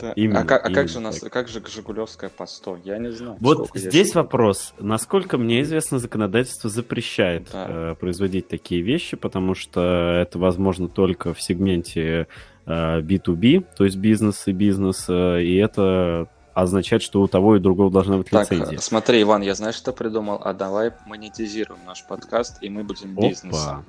Да. 0.00 0.12
Именно, 0.12 0.40
а 0.40 0.44
как, 0.44 0.64
а 0.66 0.70
как 0.70 0.88
же 0.88 1.00
нас, 1.00 1.20
как 1.20 1.48
же 1.48 1.62
Жигулевская 1.66 2.30
по 2.30 2.46
100? 2.46 2.78
Я 2.84 2.98
не 2.98 3.10
знаю. 3.12 3.36
Вот 3.40 3.70
здесь 3.74 4.14
вопрос. 4.14 4.74
Насколько 4.78 5.38
мне 5.38 5.62
известно, 5.62 5.98
законодательство 5.98 6.70
запрещает 6.70 7.48
да. 7.52 7.66
э, 7.68 7.94
производить 7.94 8.48
такие 8.48 8.82
вещи, 8.82 9.16
потому 9.16 9.54
что 9.54 10.20
это 10.22 10.38
возможно 10.38 10.88
только 10.88 11.34
в 11.34 11.40
сегменте 11.40 12.26
э, 12.66 13.00
B2B, 13.00 13.66
то 13.76 13.84
есть 13.84 13.96
бизнес 13.96 14.46
и 14.46 14.52
бизнес, 14.52 15.06
э, 15.08 15.42
и 15.42 15.56
это 15.56 16.28
означает, 16.54 17.02
что 17.02 17.20
у 17.20 17.28
того 17.28 17.56
и 17.56 17.60
другого 17.60 17.90
должна 17.90 18.16
быть 18.16 18.30
так, 18.30 18.50
лицензия. 18.50 18.78
Смотри, 18.78 19.20
Иван, 19.20 19.42
я 19.42 19.54
знаешь, 19.54 19.74
что 19.74 19.92
придумал? 19.92 20.40
А 20.42 20.54
давай 20.54 20.92
монетизируем 21.04 21.80
наш 21.84 22.06
подкаст, 22.06 22.62
и 22.62 22.70
мы 22.70 22.82
будем 22.82 23.14
бизнесом. 23.14 23.84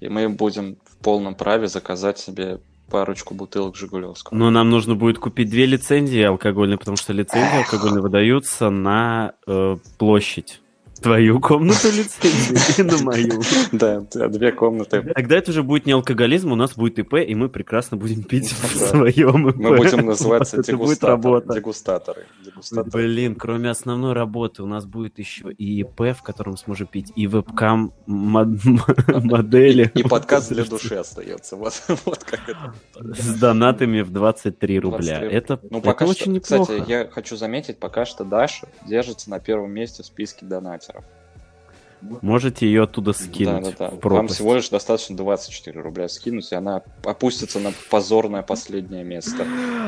И 0.00 0.08
мы 0.08 0.28
будем 0.28 0.78
в 0.84 0.96
полном 1.02 1.34
праве 1.34 1.66
заказать 1.66 2.18
себе 2.18 2.60
парочку 2.90 3.34
бутылок 3.34 3.76
Жигулевского. 3.76 4.36
Но 4.36 4.50
нам 4.50 4.70
нужно 4.70 4.94
будет 4.94 5.18
купить 5.18 5.50
две 5.50 5.66
лицензии 5.66 6.22
алкогольные, 6.22 6.78
потому 6.78 6.96
что 6.96 7.12
лицензии 7.12 7.58
алкогольные 7.58 8.02
выдаются 8.02 8.70
на 8.70 9.34
э, 9.46 9.76
площадь 9.98 10.60
твою 10.98 11.40
комнату 11.40 11.88
лицензию 11.88 12.58
и 12.78 12.82
на 12.82 13.02
мою. 13.02 13.42
Да, 13.72 14.00
две 14.28 14.52
комнаты. 14.52 15.02
Тогда 15.14 15.36
это 15.36 15.50
уже 15.50 15.62
будет 15.62 15.86
не 15.86 15.92
алкоголизм, 15.92 16.52
у 16.52 16.54
нас 16.56 16.74
будет 16.74 16.98
ИП, 16.98 17.14
и 17.14 17.34
мы 17.34 17.48
прекрасно 17.48 17.96
будем 17.96 18.22
пить 18.22 18.50
в 18.50 18.76
своем 18.76 19.48
ИП. 19.48 19.56
Мы 19.56 19.76
будем 19.76 20.06
называться 20.06 20.62
дегустаторы. 20.62 22.26
Блин, 22.92 23.34
кроме 23.34 23.70
основной 23.70 24.12
работы 24.12 24.62
у 24.62 24.66
нас 24.66 24.84
будет 24.86 25.18
еще 25.18 25.52
и 25.52 25.80
ИП, 25.80 26.16
в 26.16 26.22
котором 26.22 26.56
сможем 26.56 26.86
пить, 26.86 27.12
и 27.14 27.26
вебкам 27.26 27.92
модели. 28.06 29.90
И 29.94 30.02
подкаст 30.02 30.50
для 30.50 30.64
души 30.64 30.94
остается. 30.94 31.56
Вот 32.04 32.24
как 32.24 32.48
это. 32.48 32.74
С 32.94 33.38
донатами 33.38 34.00
в 34.00 34.10
23 34.10 34.80
рубля. 34.80 35.20
Это 35.20 35.60
ну, 35.70 35.80
очень 35.80 36.32
неплохо. 36.32 36.72
Кстати, 36.72 36.90
я 36.90 37.06
хочу 37.08 37.36
заметить, 37.36 37.78
пока 37.78 38.04
что 38.04 38.24
Даша 38.24 38.68
держится 38.86 39.30
на 39.30 39.40
первом 39.40 39.72
месте 39.72 40.02
в 40.02 40.06
списке 40.06 40.46
донатов 40.46 40.68
инвесторов. 40.88 41.04
Можете 42.00 42.66
ее 42.66 42.84
оттуда 42.84 43.12
скинуть. 43.12 43.76
Да, 43.76 43.90
да, 43.90 43.96
да. 44.00 44.08
Вам 44.08 44.28
всего 44.28 44.54
лишь 44.54 44.68
достаточно 44.68 45.16
24 45.16 45.80
рубля 45.80 46.08
скинуть, 46.08 46.52
и 46.52 46.54
она 46.54 46.82
опустится 47.04 47.58
на 47.58 47.72
позорное 47.90 48.42
последнее 48.42 49.02
место. 49.02 49.44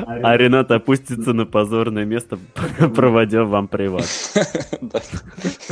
А 0.07 0.37
Ренат 0.37 0.73
опустится 0.73 1.33
на 1.33 1.47
позорное 1.47 2.04
место, 2.04 2.37
проводя 2.97 3.45
вам 3.45 3.69
приват. 3.69 4.07
Да. 4.80 5.00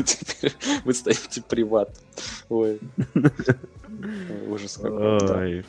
Теперь 0.04 0.52
вы 0.84 0.94
стоите 0.94 1.42
приват. 1.42 1.90
Ой. 2.48 2.78
Ужас 4.48 4.76
какой. 4.76 5.64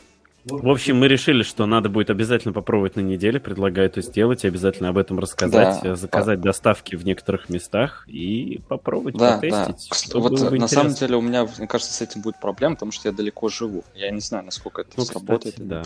В 0.49 0.69
общем, 0.69 0.97
мы 0.97 1.07
решили, 1.07 1.43
что 1.43 1.65
надо 1.65 1.89
будет 1.89 2.09
обязательно 2.09 2.53
попробовать 2.53 2.95
на 2.95 3.01
неделе. 3.01 3.39
Предлагаю 3.39 3.87
это 3.87 4.01
сделать, 4.01 4.45
обязательно 4.45 4.89
об 4.89 4.97
этом 4.97 5.19
рассказать, 5.19 5.79
да, 5.83 5.95
заказать 5.95 6.39
по... 6.39 6.45
доставки 6.45 6.95
в 6.95 7.05
некоторых 7.05 7.49
местах 7.49 8.03
и 8.07 8.61
попробовать 8.67 9.15
да, 9.15 9.37
потестить. 9.37 10.11
Да. 10.13 10.19
Вот 10.19 10.51
на 10.51 10.67
самом 10.67 10.93
деле 10.93 11.15
у 11.17 11.21
меня, 11.21 11.47
мне 11.57 11.67
кажется, 11.67 11.93
с 11.93 12.01
этим 12.01 12.21
будет 12.21 12.39
проблема, 12.39 12.75
потому 12.75 12.91
что 12.91 13.09
я 13.09 13.15
далеко 13.15 13.49
живу. 13.49 13.83
Я 13.95 14.11
не 14.11 14.21
знаю, 14.21 14.45
насколько 14.45 14.81
это 14.81 14.91
ну, 14.97 15.05
сработает. 15.05 15.55
Кстати, 15.55 15.67
да. 15.67 15.83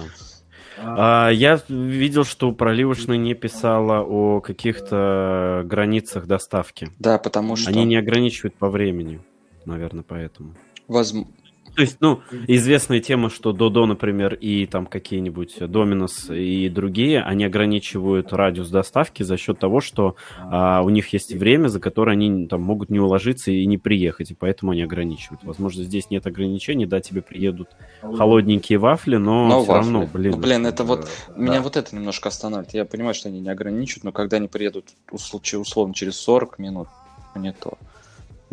А, 0.78 1.30
я 1.30 1.62
видел, 1.68 2.24
что 2.24 2.52
проливочная 2.52 3.18
не 3.18 3.34
писала 3.34 4.02
о 4.02 4.42
каких-то 4.42 5.64
границах 5.66 6.26
доставки. 6.26 6.90
Да, 7.00 7.18
потому 7.18 7.56
что... 7.56 7.70
Они 7.70 7.86
не 7.86 7.96
ограничивают 7.96 8.56
по 8.56 8.70
времени, 8.70 9.22
наверное, 9.66 10.04
поэтому. 10.08 10.56
Возможно. 10.88 11.32
То 11.76 11.82
есть, 11.82 11.98
ну, 12.02 12.22
известная 12.48 13.00
тема, 13.00 13.30
что 13.30 13.52
Додо, 13.52 13.86
например, 13.86 14.36
и 14.36 14.68
там 14.68 14.86
какие-нибудь 14.86 15.58
Доминос 15.60 16.30
и 16.30 16.70
другие, 16.70 17.22
они 17.24 17.46
ограничивают 17.46 18.32
радиус 18.32 18.70
доставки 18.70 19.24
за 19.24 19.38
счет 19.38 19.60
того, 19.60 19.82
что 19.82 20.16
а, 20.40 20.84
у 20.84 20.90
них 20.90 21.14
есть 21.14 21.34
время, 21.34 21.70
за 21.70 21.80
которое 21.80 22.12
они 22.12 22.48
там 22.48 22.62
могут 22.62 22.90
не 22.90 23.00
уложиться 23.00 23.52
и 23.52 23.66
не 23.66 23.78
приехать, 23.78 24.32
и 24.32 24.36
поэтому 24.36 24.74
они 24.74 24.84
ограничивают. 24.84 25.44
Возможно, 25.44 25.84
здесь 25.84 26.12
нет 26.12 26.28
ограничений, 26.28 26.86
да, 26.86 27.02
тебе 27.02 27.22
приедут 27.22 27.70
холодненькие 28.02 28.78
вафли, 28.78 29.16
но, 29.16 29.48
но 29.48 29.64
все 29.64 29.72
вафли. 29.72 29.84
равно, 29.84 30.10
блин. 30.12 30.32
Ну, 30.34 30.38
блин, 30.38 30.68
это 30.68 30.84
вот, 30.84 31.08
да. 31.30 31.42
меня 31.42 31.62
вот 31.62 31.76
это 31.76 31.96
немножко 31.96 32.30
останавливает. 32.30 32.74
Я 32.76 32.86
понимаю, 32.86 33.16
что 33.16 33.30
они 33.30 33.40
не 33.40 33.50
ограничивают, 33.50 34.04
но 34.04 34.12
когда 34.12 34.38
они 34.38 34.48
приедут, 34.48 34.90
условно, 35.12 35.94
через 35.94 36.18
40 36.18 36.60
минут, 36.60 36.88
не 37.36 37.52
то. 37.52 37.78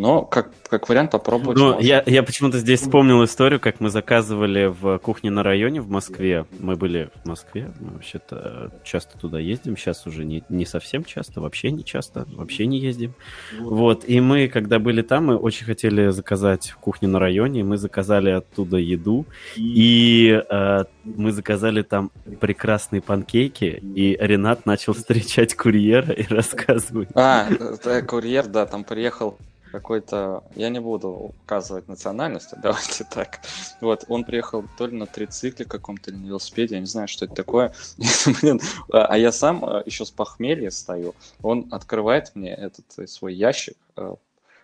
Но 0.01 0.23
как, 0.23 0.51
как 0.67 0.89
вариант 0.89 1.11
попробовать. 1.11 1.59
Ну, 1.59 1.79
я, 1.79 2.03
я 2.07 2.23
почему-то 2.23 2.57
здесь 2.57 2.81
вспомнил 2.81 3.23
историю, 3.23 3.61
как 3.61 3.81
мы 3.81 3.91
заказывали 3.91 4.65
в 4.65 4.97
кухне 4.97 5.31
на 5.31 5.43
районе 5.43 5.83
в 5.83 5.91
Москве. 5.91 6.47
Мы 6.59 6.77
были 6.77 7.11
в 7.23 7.29
Москве, 7.29 7.71
мы 7.81 7.91
вообще-то 7.91 8.73
часто 8.83 9.19
туда 9.19 9.39
ездим. 9.39 9.77
Сейчас 9.77 10.07
уже 10.07 10.25
не, 10.25 10.43
не 10.49 10.65
совсем 10.65 11.05
часто, 11.05 11.43
вообще 11.43 11.71
не 11.71 11.85
часто, 11.85 12.25
вообще 12.33 12.65
не 12.65 12.79
ездим. 12.79 13.13
Вот, 13.59 14.09
и 14.09 14.23
мы, 14.23 14.49
когда 14.49 14.79
были 14.79 15.03
там, 15.03 15.27
мы 15.27 15.37
очень 15.37 15.67
хотели 15.67 16.09
заказать 16.09 16.71
в 16.71 16.79
кухне 16.79 17.07
на 17.07 17.19
районе. 17.19 17.63
Мы 17.63 17.77
заказали 17.77 18.31
оттуда 18.31 18.79
еду, 18.79 19.27
и 19.55 20.43
э, 20.49 20.85
мы 21.05 21.31
заказали 21.31 21.83
там 21.83 22.11
прекрасные 22.41 23.03
панкейки, 23.03 23.83
и 23.95 24.17
Ренат 24.19 24.65
начал 24.65 24.95
встречать 24.95 25.55
курьера 25.55 26.11
и 26.15 26.27
рассказывать. 26.27 27.11
А, 27.15 27.47
это 27.51 28.01
курьер, 28.01 28.47
да, 28.47 28.65
там 28.65 28.83
приехал 28.83 29.37
какой-то, 29.71 30.45
я 30.57 30.69
не 30.69 30.81
буду 30.81 31.09
указывать 31.11 31.89
национальность, 31.89 32.51
давайте 32.63 33.05
так. 33.05 33.41
Вот, 33.81 34.05
он 34.09 34.25
приехал 34.25 34.65
то 34.77 34.87
ли 34.87 34.97
на 34.97 35.07
трицикле 35.07 35.65
каком-то, 35.65 36.11
или 36.11 36.19
на 36.19 36.27
велосипеде, 36.27 36.75
я 36.75 36.81
не 36.81 36.87
знаю, 36.87 37.09
что 37.09 37.25
это 37.25 37.35
такое. 37.35 37.73
Блин, 38.43 38.61
а, 38.93 39.07
а 39.07 39.19
я 39.19 39.33
сам 39.33 39.65
а, 39.65 39.83
еще 39.87 40.05
с 40.05 40.11
похмелья 40.11 40.71
стою. 40.71 41.15
Он 41.43 41.69
открывает 41.71 42.33
мне 42.35 42.55
этот 42.55 42.87
э, 42.99 43.07
свой 43.07 43.35
ящик 43.35 43.77
э, 43.97 44.15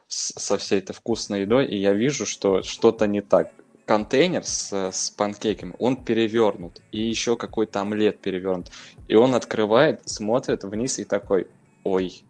со 0.08 0.56
всей 0.58 0.78
этой 0.78 0.92
вкусной 0.92 1.42
едой, 1.42 1.66
и 1.66 1.76
я 1.76 1.92
вижу, 1.92 2.26
что 2.26 2.62
что-то 2.62 3.06
не 3.06 3.20
так. 3.20 3.52
Контейнер 3.86 4.44
с, 4.44 4.72
с 4.72 5.10
панкейками, 5.10 5.74
он 5.78 5.96
перевернут, 5.96 6.82
и 6.90 7.00
еще 7.00 7.36
какой-то 7.36 7.80
омлет 7.80 8.18
перевернут. 8.18 8.70
И 9.06 9.14
он 9.14 9.34
открывает, 9.34 10.08
смотрит 10.08 10.64
вниз 10.64 10.98
и 10.98 11.04
такой, 11.04 11.46
ой, 11.84 12.24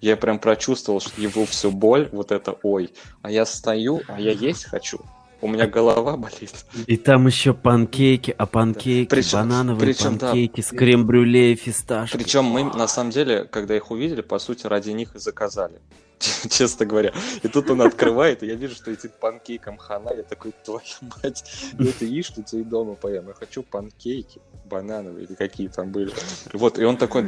я 0.00 0.16
прям 0.16 0.38
прочувствовал, 0.38 1.00
что 1.00 1.20
его 1.20 1.46
всю 1.46 1.70
боль, 1.70 2.08
вот 2.12 2.32
это 2.32 2.56
ой. 2.62 2.92
А 3.22 3.30
я 3.30 3.46
стою, 3.46 4.02
а 4.08 4.20
я 4.20 4.32
есть 4.32 4.64
хочу. 4.64 5.00
У 5.40 5.48
меня 5.48 5.66
голова 5.66 6.16
болит. 6.16 6.54
И 6.86 6.96
там 6.96 7.26
еще 7.26 7.52
панкейки, 7.52 8.32
а 8.36 8.46
панкейки, 8.46 9.10
да. 9.10 9.16
причем, 9.16 9.38
банановые 9.38 9.94
причем, 9.94 10.18
панкейки 10.18 10.60
да. 10.60 10.66
с 10.68 10.70
крем-брюле 10.70 11.52
и 11.52 11.56
фисташкой. 11.56 12.20
Причем 12.20 12.44
мы, 12.44 12.62
на 12.62 12.86
самом 12.86 13.10
деле, 13.10 13.44
когда 13.44 13.76
их 13.76 13.90
увидели, 13.90 14.20
по 14.20 14.38
сути, 14.38 14.68
ради 14.68 14.90
них 14.90 15.16
и 15.16 15.18
заказали. 15.18 15.80
Честно 16.48 16.86
говоря. 16.86 17.12
И 17.42 17.48
тут 17.48 17.70
он 17.70 17.82
открывает, 17.82 18.44
и 18.44 18.46
я 18.46 18.54
вижу, 18.54 18.76
что 18.76 18.92
этим 18.92 19.10
панкейком 19.20 19.78
хана. 19.78 20.10
Я 20.14 20.22
такой, 20.22 20.52
твою 20.64 20.80
мать, 21.22 21.44
ну 21.76 21.90
ты 21.98 22.06
ешь, 22.06 22.26
что 22.26 22.42
ты 22.42 22.60
и 22.60 22.62
дома 22.62 22.94
поем. 22.94 23.26
Я 23.26 23.34
хочу 23.34 23.64
панкейки 23.64 24.40
банановые 24.64 25.26
или 25.26 25.34
какие 25.34 25.68
там 25.68 25.92
были. 25.92 26.12
Вот, 26.52 26.78
и 26.78 26.84
он 26.84 26.96
такой, 26.96 27.26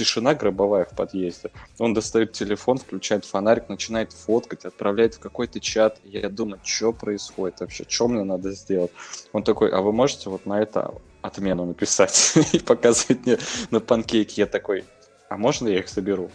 тишина 0.00 0.34
гробовая 0.34 0.86
в 0.86 0.96
подъезде. 0.96 1.50
Он 1.78 1.92
достает 1.92 2.32
телефон, 2.32 2.78
включает 2.78 3.26
фонарик, 3.26 3.68
начинает 3.68 4.14
фоткать, 4.14 4.64
отправляет 4.64 5.16
в 5.16 5.18
какой-то 5.18 5.60
чат. 5.60 6.00
Я 6.04 6.30
думаю, 6.30 6.58
что 6.64 6.94
происходит 6.94 7.60
вообще, 7.60 7.84
что 7.86 8.08
мне 8.08 8.24
надо 8.24 8.52
сделать? 8.52 8.92
Он 9.34 9.42
такой, 9.42 9.68
а 9.70 9.82
вы 9.82 9.92
можете 9.92 10.30
вот 10.30 10.46
на 10.46 10.62
это 10.62 10.94
отмену 11.20 11.66
написать 11.66 12.32
и 12.52 12.58
показывать 12.60 13.26
мне 13.26 13.38
на 13.70 13.80
панкейке? 13.80 14.40
Я 14.40 14.46
такой, 14.46 14.84
а 15.28 15.36
можно 15.36 15.68
я 15.68 15.80
их 15.80 15.88
соберу? 15.90 16.30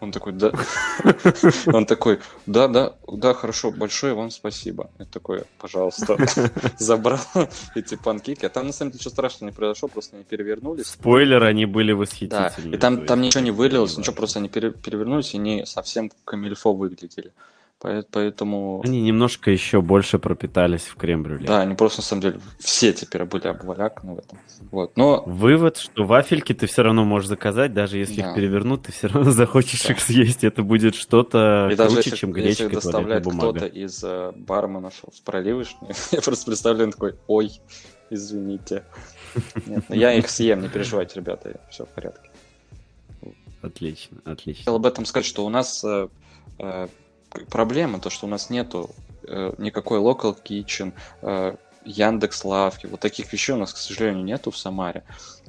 Он 0.00 0.12
такой, 0.12 0.32
да. 0.32 0.52
Он 1.66 1.84
такой, 1.84 2.20
да, 2.46 2.68
да, 2.68 2.94
да, 3.08 3.34
хорошо, 3.34 3.72
большое 3.72 4.14
вам 4.14 4.30
спасибо. 4.30 4.90
Я 4.98 5.06
такой, 5.06 5.42
пожалуйста, 5.58 6.16
забрал 6.78 7.18
эти 7.74 7.96
панкейки. 7.96 8.46
А 8.46 8.48
там 8.48 8.66
на 8.66 8.72
самом 8.72 8.92
деле 8.92 9.00
ничего 9.00 9.10
страшного 9.10 9.50
не 9.50 9.56
произошло, 9.56 9.88
просто 9.88 10.16
они 10.16 10.24
перевернулись. 10.24 10.86
Спойлер, 10.86 11.42
они 11.42 11.66
были 11.66 11.92
восхитительные. 11.92 12.52
Да, 12.56 12.76
и 12.76 12.78
там, 12.78 13.06
там 13.06 13.20
ничего 13.20 13.42
не 13.42 13.50
вылилось, 13.50 13.98
ничего, 13.98 14.14
просто 14.14 14.38
они 14.38 14.48
перевернулись 14.48 15.34
и 15.34 15.38
не 15.38 15.66
совсем 15.66 16.12
камильфо 16.24 16.72
выглядели. 16.72 17.32
Поэтому... 17.80 18.82
Они 18.84 19.00
немножко 19.02 19.52
еще 19.52 19.80
больше 19.80 20.18
пропитались 20.18 20.82
в 20.82 20.96
крем-брюле. 20.96 21.46
Да, 21.46 21.60
они 21.60 21.76
просто, 21.76 22.00
на 22.00 22.04
самом 22.04 22.22
деле, 22.22 22.40
все 22.58 22.92
теперь 22.92 23.24
были 23.24 23.46
обваляканы 23.46 24.14
в 24.14 24.18
этом. 24.18 24.38
Вот. 24.72 24.96
Но... 24.96 25.22
Вывод, 25.26 25.76
что 25.76 26.04
вафельки 26.04 26.52
ты 26.54 26.66
все 26.66 26.82
равно 26.82 27.04
можешь 27.04 27.28
заказать, 27.28 27.72
даже 27.74 27.98
если 27.98 28.20
да. 28.20 28.30
их 28.30 28.34
перевернут, 28.34 28.82
ты 28.82 28.92
все 28.92 29.06
равно 29.06 29.30
захочешь 29.30 29.84
да. 29.84 29.92
их 29.92 30.00
съесть. 30.00 30.42
Это 30.42 30.64
будет 30.64 30.96
что-то 30.96 31.66
круче, 31.68 31.76
даже 31.76 31.96
если, 31.98 32.16
чем 32.16 32.32
гречка 32.32 32.64
если 32.64 32.74
доставляет 32.74 33.24
кто-то 33.24 33.66
из 33.66 34.02
э, 34.02 34.32
барменов 34.34 34.94
в 35.04 35.22
проливочную, 35.22 35.94
я 36.10 36.20
просто 36.20 36.46
представляю 36.46 36.90
такой, 36.90 37.14
ой, 37.28 37.60
извините. 38.10 38.82
Нет, 39.66 39.84
ну 39.88 39.94
я 39.94 40.14
их 40.14 40.28
съем, 40.28 40.62
не 40.62 40.68
переживайте, 40.68 41.14
ребята, 41.16 41.60
все 41.70 41.84
в 41.84 41.88
порядке. 41.90 42.28
Отлично, 43.62 44.18
отлично. 44.24 44.62
Хотел 44.62 44.76
об 44.76 44.86
этом 44.86 45.04
сказать, 45.04 45.26
что 45.26 45.44
у 45.44 45.48
нас 45.48 45.84
э, 45.84 46.08
э, 46.58 46.88
проблема, 47.50 48.00
то, 48.00 48.10
что 48.10 48.26
у 48.26 48.30
нас 48.30 48.50
нету 48.50 48.90
э, 49.24 49.52
никакой 49.58 49.98
local 50.00 50.36
kitchen, 50.42 50.92
э, 51.22 51.56
Яндекс 51.84 52.44
Лавки, 52.44 52.86
вот 52.86 53.00
таких 53.00 53.32
вещей 53.32 53.54
у 53.54 53.58
нас, 53.58 53.72
к 53.72 53.76
сожалению, 53.76 54.24
нету 54.24 54.50
в 54.50 54.58
Самаре. 54.58 55.04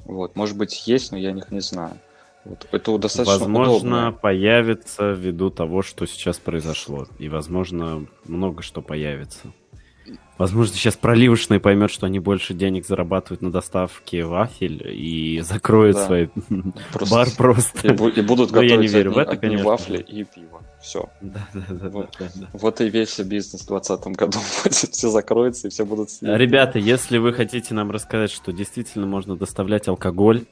Вот, 0.06 0.36
может 0.36 0.58
быть, 0.58 0.88
есть, 0.88 1.12
но 1.12 1.18
я 1.18 1.32
них 1.32 1.52
не 1.52 1.60
знаю. 1.60 1.98
Вот, 2.46 2.68
это 2.72 2.98
достаточно 2.98 3.40
Возможно, 3.40 4.08
удобно. 4.08 4.12
появится 4.14 5.12
ввиду 5.12 5.50
того, 5.50 5.82
что 5.82 6.06
сейчас 6.06 6.38
произошло. 6.38 7.08
И, 7.20 7.28
возможно, 7.28 8.06
много 8.26 8.64
что 8.64 8.82
появится. 8.82 9.52
Возможно, 10.40 10.74
сейчас 10.74 10.96
проливочный 10.96 11.60
поймет, 11.60 11.92
что 11.92 12.06
они 12.06 12.20
больше 12.20 12.54
денег 12.54 12.88
зарабатывают 12.88 13.42
на 13.42 13.52
доставке 13.52 14.24
вафель 14.24 14.82
и 14.86 15.42
закроют 15.42 15.98
да. 15.98 16.06
свой 16.06 16.32
просто. 16.94 17.14
бар 17.14 17.28
просто. 17.38 17.88
И, 17.90 18.20
и 18.20 18.22
будут 18.22 18.50
готовить 18.52 18.72
я 18.72 18.78
не 18.78 18.88
верю 18.88 19.10
одни, 19.10 19.16
в 19.16 19.18
это, 19.18 19.32
одни 19.32 19.42
конечно. 19.42 19.66
вафли 19.66 19.98
и 19.98 20.24
пиво. 20.24 20.64
Все. 20.82 21.10
Да, 21.20 21.46
да, 21.54 21.66
да, 21.70 21.90
вот, 21.90 22.16
да, 22.18 22.30
да. 22.34 22.48
вот 22.54 22.80
и 22.80 22.90
весь 22.90 23.20
бизнес 23.20 23.64
в 23.64 23.68
2020 23.68 24.08
году. 24.16 24.40
Все 24.70 25.10
закроется 25.10 25.68
и 25.68 25.72
все 25.72 25.86
будут... 25.86 26.08
Ребята, 26.22 26.80
если 26.80 27.18
вы 27.18 27.34
хотите 27.34 27.74
нам 27.74 27.92
рассказать, 27.92 28.32
что 28.32 28.54
действительно 28.54 29.06
можно 29.06 29.36
доставлять 29.36 29.90
алкоголь, 29.90 30.46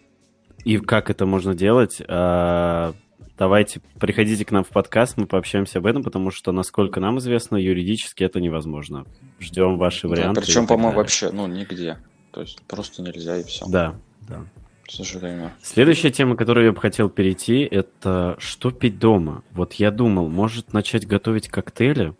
и 0.65 0.79
как 0.79 1.09
это 1.09 1.25
можно 1.25 1.55
делать, 1.55 2.01
а, 2.09 2.93
давайте 3.37 3.81
приходите 3.99 4.43
к 4.45 4.51
нам 4.51 4.63
в 4.63 4.69
подкаст, 4.69 5.17
мы 5.17 5.27
пообщаемся 5.27 5.79
об 5.79 5.85
этом, 5.85 6.03
потому 6.03 6.31
что, 6.31 6.51
насколько 6.51 6.99
нам 6.99 7.19
известно, 7.19 7.57
юридически 7.57 8.23
это 8.23 8.41
невозможно. 8.41 9.05
Ждем 9.39 9.77
ваши 9.77 10.07
варианты. 10.07 10.41
Да, 10.41 10.45
причем, 10.45 10.67
по-моему, 10.67 10.97
вообще, 10.97 11.31
ну, 11.31 11.47
нигде. 11.47 11.97
То 12.31 12.41
есть 12.41 12.61
просто 12.67 13.01
нельзя 13.01 13.37
и 13.37 13.43
все. 13.43 13.65
Да, 13.67 13.95
да. 14.27 14.45
К 14.85 14.91
сожалению. 14.91 15.51
Следующая 15.61 16.11
тема, 16.11 16.37
которую 16.37 16.67
я 16.67 16.71
бы 16.71 16.79
хотел 16.79 17.09
перейти, 17.09 17.59
это 17.59 18.37
что 18.39 18.71
пить 18.71 18.99
дома. 18.99 19.43
Вот 19.51 19.73
я 19.73 19.91
думал, 19.91 20.29
может 20.29 20.71
начать 20.71 21.05
готовить 21.05 21.49
коктейли, 21.49 22.13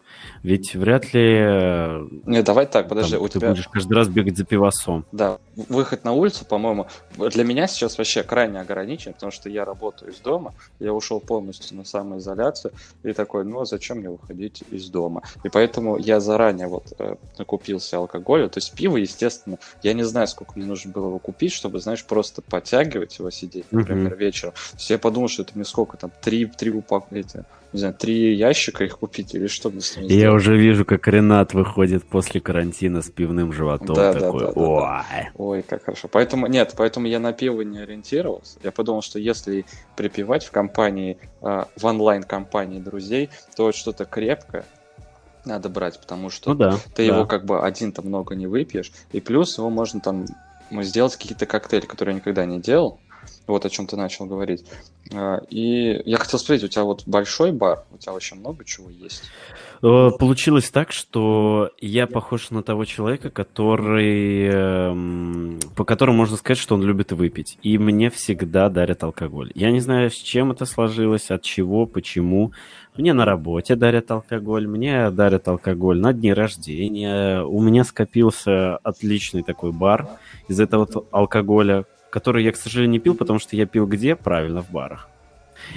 ведь 0.43 0.75
вряд 0.75 1.13
ли... 1.13 1.37
Э, 1.39 2.07
Не, 2.25 2.43
давай 2.43 2.65
так, 2.65 2.87
подожди, 2.87 3.15
там, 3.15 3.23
у 3.23 3.27
ты 3.27 3.39
тебя... 3.39 3.49
будешь 3.49 3.67
каждый 3.67 3.93
раз 3.93 4.07
бегать 4.07 4.37
за 4.37 4.45
пивасом. 4.45 5.05
Да, 5.11 5.39
выход 5.55 6.03
на 6.03 6.13
улицу, 6.13 6.45
по-моему, 6.45 6.87
для 7.17 7.43
меня 7.43 7.67
сейчас 7.67 7.97
вообще 7.97 8.23
крайне 8.23 8.59
ограничен, 8.59 9.13
потому 9.13 9.31
что 9.31 9.49
я 9.49 9.65
работаю 9.65 10.11
из 10.11 10.19
дома, 10.19 10.53
я 10.79 10.93
ушел 10.93 11.19
полностью 11.19 11.77
на 11.77 11.85
самоизоляцию, 11.85 12.71
и 13.03 13.13
такой, 13.13 13.45
ну, 13.45 13.61
а 13.61 13.65
зачем 13.65 13.97
мне 13.97 14.09
выходить 14.09 14.63
из 14.71 14.89
дома? 14.89 15.23
И 15.43 15.49
поэтому 15.49 15.97
я 15.97 16.19
заранее 16.19 16.67
вот 16.67 16.93
э, 16.99 17.15
накупился 17.37 17.97
алкоголя, 17.97 18.47
то 18.47 18.57
есть 18.57 18.73
пиво, 18.73 18.97
естественно, 18.97 19.57
я 19.83 19.93
не 19.93 20.03
знаю, 20.03 20.27
сколько 20.27 20.53
мне 20.55 20.65
нужно 20.65 20.91
было 20.91 21.07
его 21.07 21.19
купить, 21.19 21.51
чтобы, 21.51 21.79
знаешь, 21.79 22.03
просто 22.05 22.41
подтягивать 22.41 23.19
его, 23.19 23.29
сидеть, 23.31 23.65
например, 23.71 24.13
mm-hmm. 24.13 24.17
вечером. 24.17 24.53
То 24.53 24.77
есть 24.77 24.89
я 24.89 24.97
подумал, 24.97 25.29
что 25.29 25.43
это 25.43 25.51
мне 25.55 25.65
сколько 25.65 25.97
там, 25.97 26.11
три, 26.21 26.45
три 26.45 26.71
упаковки, 26.71 27.25
не 27.73 27.79
знаю, 27.79 27.93
три 27.93 28.33
ящика 28.35 28.85
их 28.85 28.99
купить 28.99 29.35
или 29.35 29.47
что 29.47 29.69
мне 29.69 29.81
с 29.81 29.97
ними 29.97 30.11
Я 30.13 30.33
уже 30.33 30.57
вижу, 30.57 30.85
как 30.85 31.07
Ренат 31.07 31.53
выходит 31.53 32.05
после 32.05 32.39
карантина 32.39 33.01
с 33.01 33.09
пивным 33.09 33.51
животом. 33.51 33.95
Да, 33.95 34.13
такой, 34.13 34.39
да, 34.39 34.51
да, 34.53 34.61
Ой. 34.61 34.81
Да, 34.81 35.05
да. 35.09 35.29
Ой, 35.35 35.61
как 35.63 35.83
хорошо. 35.83 36.07
Поэтому, 36.07 36.47
нет, 36.47 36.73
поэтому 36.77 37.07
я 37.07 37.19
на 37.19 37.33
пиво 37.33 37.61
не 37.61 37.79
ориентировался. 37.79 38.59
Я 38.63 38.71
подумал, 38.71 39.01
что 39.01 39.19
если 39.19 39.65
припивать 39.95 40.45
в 40.45 40.51
компании, 40.51 41.17
э, 41.41 41.65
в 41.75 41.85
онлайн-компании 41.85 42.79
друзей, 42.79 43.29
то 43.55 43.71
что-то 43.71 44.05
крепкое, 44.05 44.65
надо 45.45 45.69
брать, 45.69 45.99
потому 45.99 46.29
что 46.29 46.51
ну, 46.51 46.55
да, 46.55 46.71
ты 46.93 47.07
да. 47.07 47.15
его 47.15 47.25
как 47.25 47.45
бы 47.45 47.61
один-то 47.61 48.01
много 48.01 48.35
не 48.35 48.47
выпьешь, 48.47 48.91
и 49.11 49.19
плюс 49.19 49.57
его 49.57 49.69
можно 49.69 49.99
там 49.99 50.25
сделать 50.71 51.15
какие-то 51.15 51.45
коктейли, 51.45 51.85
которые 51.85 52.13
я 52.13 52.19
никогда 52.19 52.45
не 52.45 52.59
делал, 52.59 52.99
вот 53.47 53.65
о 53.65 53.69
чем 53.69 53.87
ты 53.87 53.95
начал 53.95 54.25
говорить. 54.25 54.65
А, 55.13 55.41
и 55.49 56.01
я 56.05 56.17
хотел 56.17 56.39
спросить, 56.39 56.63
у 56.65 56.67
тебя 56.67 56.83
вот 56.83 57.03
большой 57.05 57.51
бар, 57.51 57.85
у 57.91 57.97
тебя 57.97 58.13
очень 58.13 58.37
много 58.37 58.65
чего 58.65 58.89
есть? 58.89 59.23
Э, 59.81 60.09
получилось 60.17 60.69
так, 60.69 60.91
что 60.91 61.71
я 61.79 62.07
похож 62.07 62.49
на 62.49 62.63
того 62.63 62.85
человека, 62.85 63.29
который, 63.29 64.47
эм, 64.47 65.59
по 65.75 65.85
которому 65.85 66.17
можно 66.17 66.37
сказать, 66.37 66.57
что 66.57 66.75
он 66.75 66.83
любит 66.83 67.11
выпить. 67.11 67.57
И 67.61 67.77
мне 67.77 68.09
всегда 68.09 68.69
дарят 68.69 69.03
алкоголь. 69.03 69.51
Я 69.55 69.71
не 69.71 69.79
знаю, 69.79 70.09
с 70.09 70.15
чем 70.15 70.51
это 70.51 70.65
сложилось, 70.65 71.29
от 71.29 71.43
чего, 71.43 71.85
почему. 71.85 72.51
Мне 72.97 73.13
на 73.13 73.25
работе 73.25 73.75
дарят 73.75 74.09
алкоголь, 74.09 74.67
мне 74.67 75.11
дарят 75.11 75.47
алкоголь 75.47 75.99
на 75.99 76.13
дни 76.13 76.33
рождения. 76.33 77.43
У 77.43 77.61
меня 77.61 77.83
скопился 77.83 78.77
отличный 78.77 79.43
такой 79.43 79.71
бар 79.71 80.09
из 80.47 80.59
этого 80.59 80.87
алкоголя, 81.11 81.85
который 82.09 82.43
я, 82.43 82.51
к 82.51 82.57
сожалению, 82.57 82.91
не 82.91 82.99
пил, 82.99 83.15
потому 83.15 83.39
что 83.39 83.55
я 83.55 83.65
пил 83.65 83.85
где? 83.87 84.15
Правильно, 84.15 84.61
в 84.61 84.71
барах. 84.71 85.09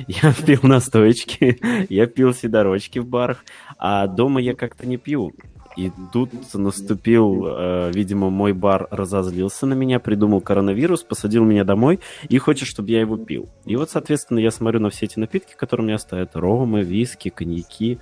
Я 0.06 0.32
пил 0.46 0.60
настоечки, 0.62 1.58
я 1.88 2.06
пил 2.06 2.34
сидорочки 2.34 2.98
в 2.98 3.06
барах, 3.06 3.44
а 3.78 4.06
дома 4.06 4.40
я 4.40 4.54
как-то 4.54 4.86
не 4.86 4.96
пил. 4.96 5.32
И 5.76 5.92
тут 6.12 6.30
наступил, 6.52 7.46
э, 7.46 7.90
видимо, 7.94 8.28
мой 8.28 8.52
бар 8.52 8.88
разозлился 8.90 9.66
на 9.66 9.74
меня, 9.74 10.00
придумал 10.00 10.40
коронавирус, 10.40 11.04
посадил 11.04 11.44
меня 11.44 11.64
домой 11.64 12.00
и 12.28 12.38
хочет, 12.38 12.68
чтобы 12.68 12.90
я 12.90 13.00
его 13.00 13.16
пил. 13.16 13.48
И 13.66 13.76
вот, 13.76 13.88
соответственно, 13.88 14.40
я 14.40 14.50
смотрю 14.50 14.80
на 14.80 14.90
все 14.90 15.06
эти 15.06 15.18
напитки, 15.18 15.54
которые 15.56 15.84
у 15.84 15.88
меня 15.88 15.98
стоят. 15.98 16.34
Ромы, 16.34 16.82
виски, 16.82 17.28
коньяки, 17.28 17.98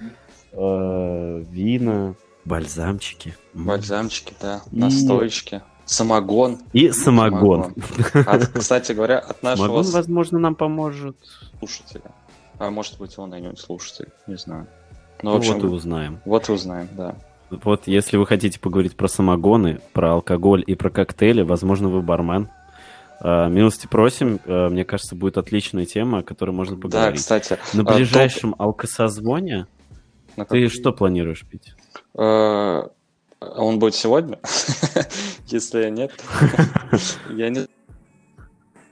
э, 0.53 1.45
вина, 1.51 2.15
бальзамчики. 2.45 3.35
Бальзамчики, 3.53 4.35
да, 4.41 4.63
настоечки. 4.73 5.63
Самогон. 5.89 6.59
И 6.75 6.91
самогон. 6.91 7.73
самогон. 8.13 8.25
А, 8.27 8.39
кстати 8.59 8.93
говоря, 8.93 9.21
от 9.21 9.43
нашего... 9.43 9.67
Самогон, 9.67 9.91
возможно, 9.93 10.39
нам 10.39 10.55
поможет. 10.55 11.17
Слушателя. 11.59 12.13
А 12.59 12.71
может 12.71 12.99
быть, 12.99 13.19
он 13.19 13.35
и 13.35 13.41
не 13.41 13.57
слушатель, 13.57 14.09
не 14.27 14.37
знаю. 14.37 14.67
Ну, 15.23 15.33
в 15.33 15.37
общем, 15.37 15.55
вот 15.55 15.65
и 15.65 15.67
узнаем. 15.67 16.21
Вот 16.27 16.49
и 16.51 16.53
узнаем, 16.53 16.89
да. 16.93 17.17
Вот, 17.51 17.87
если 17.87 18.19
вы 18.19 18.27
хотите 18.27 18.61
поговорить 18.61 18.97
про 18.97 19.09
самогоны, 19.09 19.81
про 19.95 20.13
алкоголь 20.13 20.63
и 20.67 20.75
про 20.75 20.91
коктейли, 20.91 21.41
возможно, 21.41 21.89
вы 21.89 22.03
бармен. 22.03 22.51
Uh, 23.21 23.51
милости 23.51 23.89
просим. 23.89 24.39
Uh, 24.45 24.69
мне 24.69 24.85
кажется, 24.85 25.17
будет 25.17 25.39
отличная 25.39 25.87
тема, 25.87 26.19
о 26.19 26.23
которой 26.23 26.51
можно 26.51 26.77
поговорить. 26.77 27.27
Да, 27.29 27.41
кстати. 27.41 27.59
На 27.73 27.83
а, 27.83 27.97
ближайшем 27.97 28.53
топ... 28.53 28.61
алкосозвоне 28.61 29.67
На 30.37 30.45
ты 30.45 30.69
что 30.69 30.93
планируешь 30.93 31.45
пить? 31.45 31.75
Uh, 33.41 33.55
он 33.57 33.79
будет 33.79 33.95
сегодня? 33.95 34.39
Если 35.47 35.89
нет, 35.91 36.13
я 37.31 37.51
не 37.51 37.67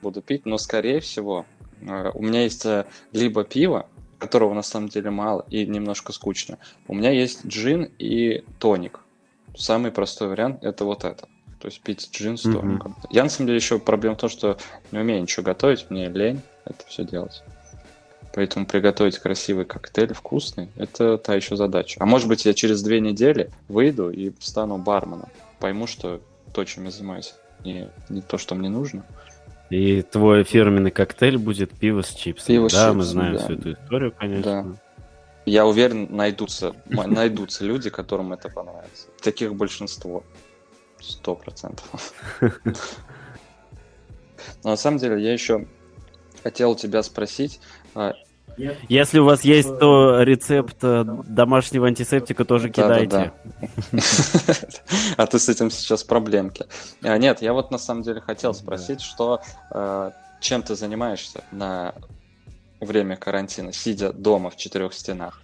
буду 0.01 0.21
пить, 0.21 0.45
но 0.45 0.57
скорее 0.57 0.99
всего 0.99 1.45
э, 1.81 2.11
у 2.13 2.21
меня 2.21 2.43
есть 2.43 2.65
э, 2.65 2.85
либо 3.11 3.43
пиво, 3.43 3.87
которого 4.19 4.53
на 4.53 4.63
самом 4.63 4.89
деле 4.89 5.09
мало 5.09 5.45
и 5.49 5.65
немножко 5.65 6.13
скучно. 6.13 6.57
У 6.87 6.95
меня 6.95 7.11
есть 7.11 7.45
джин 7.45 7.91
и 7.99 8.43
тоник. 8.59 9.01
Самый 9.55 9.91
простой 9.91 10.29
вариант 10.29 10.63
это 10.63 10.85
вот 10.85 11.03
это. 11.03 11.27
То 11.59 11.67
есть 11.67 11.81
пить 11.81 12.09
джин 12.11 12.37
с 12.37 12.43
тоником. 12.43 12.95
Mm-hmm. 12.97 13.07
Я 13.11 13.23
на 13.23 13.29
самом 13.29 13.47
деле 13.47 13.57
еще 13.57 13.79
проблема 13.79 14.15
в 14.15 14.19
том, 14.19 14.29
что 14.29 14.57
не 14.91 14.99
умею 14.99 15.21
ничего 15.21 15.43
готовить, 15.43 15.89
мне 15.89 16.07
лень 16.09 16.41
это 16.65 16.85
все 16.87 17.03
делать. 17.03 17.43
Поэтому 18.37 18.67
приготовить 18.67 19.17
красивый 19.17 19.65
коктейль, 19.65 20.13
вкусный, 20.13 20.69
это 20.75 21.17
та 21.17 21.33
еще 21.33 21.55
задача. 21.55 21.97
А 21.99 22.05
может 22.05 22.27
быть, 22.27 22.45
я 22.45 22.53
через 22.53 22.83
две 22.83 22.99
недели 22.99 23.49
выйду 23.67 24.11
и 24.11 24.31
стану 24.37 24.77
барменом. 24.77 25.29
Пойму, 25.57 25.87
что 25.87 26.21
то, 26.53 26.63
чем 26.63 26.85
я 26.85 26.91
занимаюсь, 26.91 27.33
не, 27.65 27.89
не 28.09 28.21
то, 28.21 28.37
что 28.37 28.53
мне 28.53 28.69
нужно. 28.69 29.03
И 29.71 30.03
твой 30.03 30.43
фирменный 30.43 30.91
коктейль 30.91 31.39
будет 31.39 31.71
пиво 31.71 32.03
с 32.03 32.09
чипсами. 32.13 32.57
Пиво 32.57 32.67
с 32.67 32.73
да, 32.73 32.77
чипсами, 32.77 32.97
мы 32.97 33.03
знаем 33.05 33.33
да. 33.33 33.39
всю 33.39 33.53
эту 33.53 33.73
историю, 33.73 34.13
конечно. 34.15 34.43
Да. 34.43 34.65
Я 35.47 35.65
уверен, 35.65 36.07
найдутся, 36.15 36.75
найдутся 36.85 37.65
люди, 37.65 37.89
которым 37.89 38.33
это 38.33 38.49
понравится. 38.49 39.07
Таких 39.19 39.55
большинство. 39.55 40.23
Сто 40.99 41.33
процентов. 41.33 42.13
Но 44.63 44.69
на 44.69 44.77
самом 44.77 44.99
деле 44.99 45.23
я 45.23 45.33
еще 45.33 45.65
хотел 46.43 46.75
тебя 46.75 47.01
спросить, 47.01 47.59
а, 47.95 48.13
если 48.89 49.19
у 49.19 49.25
вас 49.25 49.43
есть 49.43 49.79
то 49.79 50.21
рецепт 50.21 50.77
э, 50.81 51.03
домашнего 51.27 51.87
антисептика, 51.87 52.45
тоже 52.45 52.69
кидайте. 52.69 53.31
А 55.17 55.25
ты 55.25 55.39
с 55.39 55.49
этим 55.49 55.71
сейчас 55.71 56.03
проблемки. 56.03 56.65
А, 57.01 57.17
нет, 57.17 57.41
я 57.41 57.53
вот 57.53 57.71
на 57.71 57.77
самом 57.77 58.03
деле 58.03 58.21
хотел 58.21 58.53
спросить, 58.53 59.01
что 59.01 59.41
э, 59.71 60.11
чем 60.39 60.63
ты 60.63 60.75
занимаешься 60.75 61.43
на 61.51 61.93
время 62.79 63.15
карантина, 63.17 63.73
сидя 63.73 64.13
дома 64.13 64.49
в 64.49 64.57
четырех 64.57 64.93
стенах? 64.93 65.41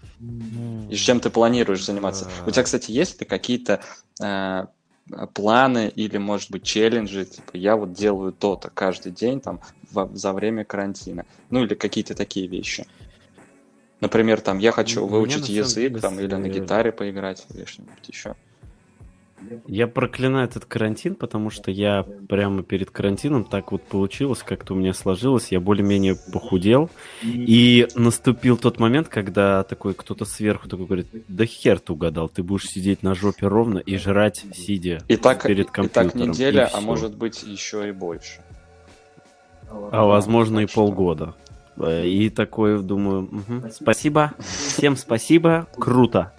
И 0.89 0.95
чем 0.95 1.19
ты 1.19 1.29
планируешь 1.29 1.83
заниматься? 1.83 2.29
У 2.45 2.51
тебя, 2.51 2.63
кстати, 2.63 2.91
есть 2.91 3.19
ли 3.19 3.25
какие-то 3.25 3.81
э, 4.21 4.65
планы 5.33 5.91
или, 5.95 6.17
может 6.17 6.51
быть, 6.51 6.63
челленджи? 6.63 7.25
Типа, 7.25 7.51
я 7.53 7.75
вот 7.75 7.93
делаю 7.93 8.31
то-то 8.31 8.69
каждый 8.69 9.11
день 9.11 9.41
там 9.41 9.59
в, 9.91 10.09
за 10.13 10.33
время 10.33 10.63
карантина. 10.63 11.25
Ну, 11.49 11.63
или 11.63 11.73
какие-то 11.73 12.15
такие 12.15 12.47
вещи. 12.47 12.85
Например, 14.03 14.41
там, 14.41 14.59
я 14.59 14.73
хочу 14.73 15.05
выучить 15.07 15.47
язык, 15.47 16.01
там, 16.01 16.19
или 16.19 16.35
на 16.35 16.49
гитаре 16.49 16.91
поиграть, 16.91 17.45
или 17.53 17.63
что-нибудь 17.63 18.09
еще. 18.09 18.35
Я 19.67 19.87
проклинаю 19.87 20.45
этот 20.45 20.65
карантин, 20.65 21.15
потому 21.15 21.49
что 21.49 21.71
я 21.71 22.05
прямо 22.27 22.63
перед 22.63 22.91
карантином 22.91 23.45
так 23.45 23.71
вот 23.71 23.83
получилось, 23.83 24.43
как-то 24.43 24.73
у 24.73 24.77
меня 24.77 24.93
сложилось, 24.93 25.51
я 25.51 25.59
более-менее 25.61 26.17
похудел, 26.33 26.89
и 27.21 27.87
наступил 27.95 28.57
тот 28.57 28.79
момент, 28.79 29.07
когда 29.07 29.63
такой 29.63 29.93
кто-то 29.93 30.25
сверху 30.25 30.67
такой 30.67 30.85
говорит, 30.85 31.07
да 31.29 31.45
хер 31.45 31.79
ты 31.79 31.93
угадал, 31.93 32.27
ты 32.27 32.43
будешь 32.43 32.67
сидеть 32.67 33.03
на 33.03 33.15
жопе 33.15 33.47
ровно 33.47 33.79
и 33.79 33.97
жрать, 33.97 34.45
сидя 34.53 35.01
и 35.07 35.15
так, 35.15 35.43
перед 35.43 35.71
компьютером. 35.71 36.07
И 36.07 36.11
так 36.11 36.27
неделя, 36.27 36.69
и 36.71 36.77
а 36.77 36.81
может 36.81 37.15
быть 37.15 37.43
еще 37.43 37.87
и 37.87 37.91
больше. 37.91 38.41
А 39.69 40.05
возможно 40.05 40.59
и 40.59 40.65
полгода. 40.65 41.35
И 41.81 42.29
такой 42.29 42.81
думаю, 42.81 43.23
угу, 43.23 43.69
спасибо, 43.71 44.33
всем 44.39 44.95
спасибо, 44.95 45.67
круто. 45.77 46.33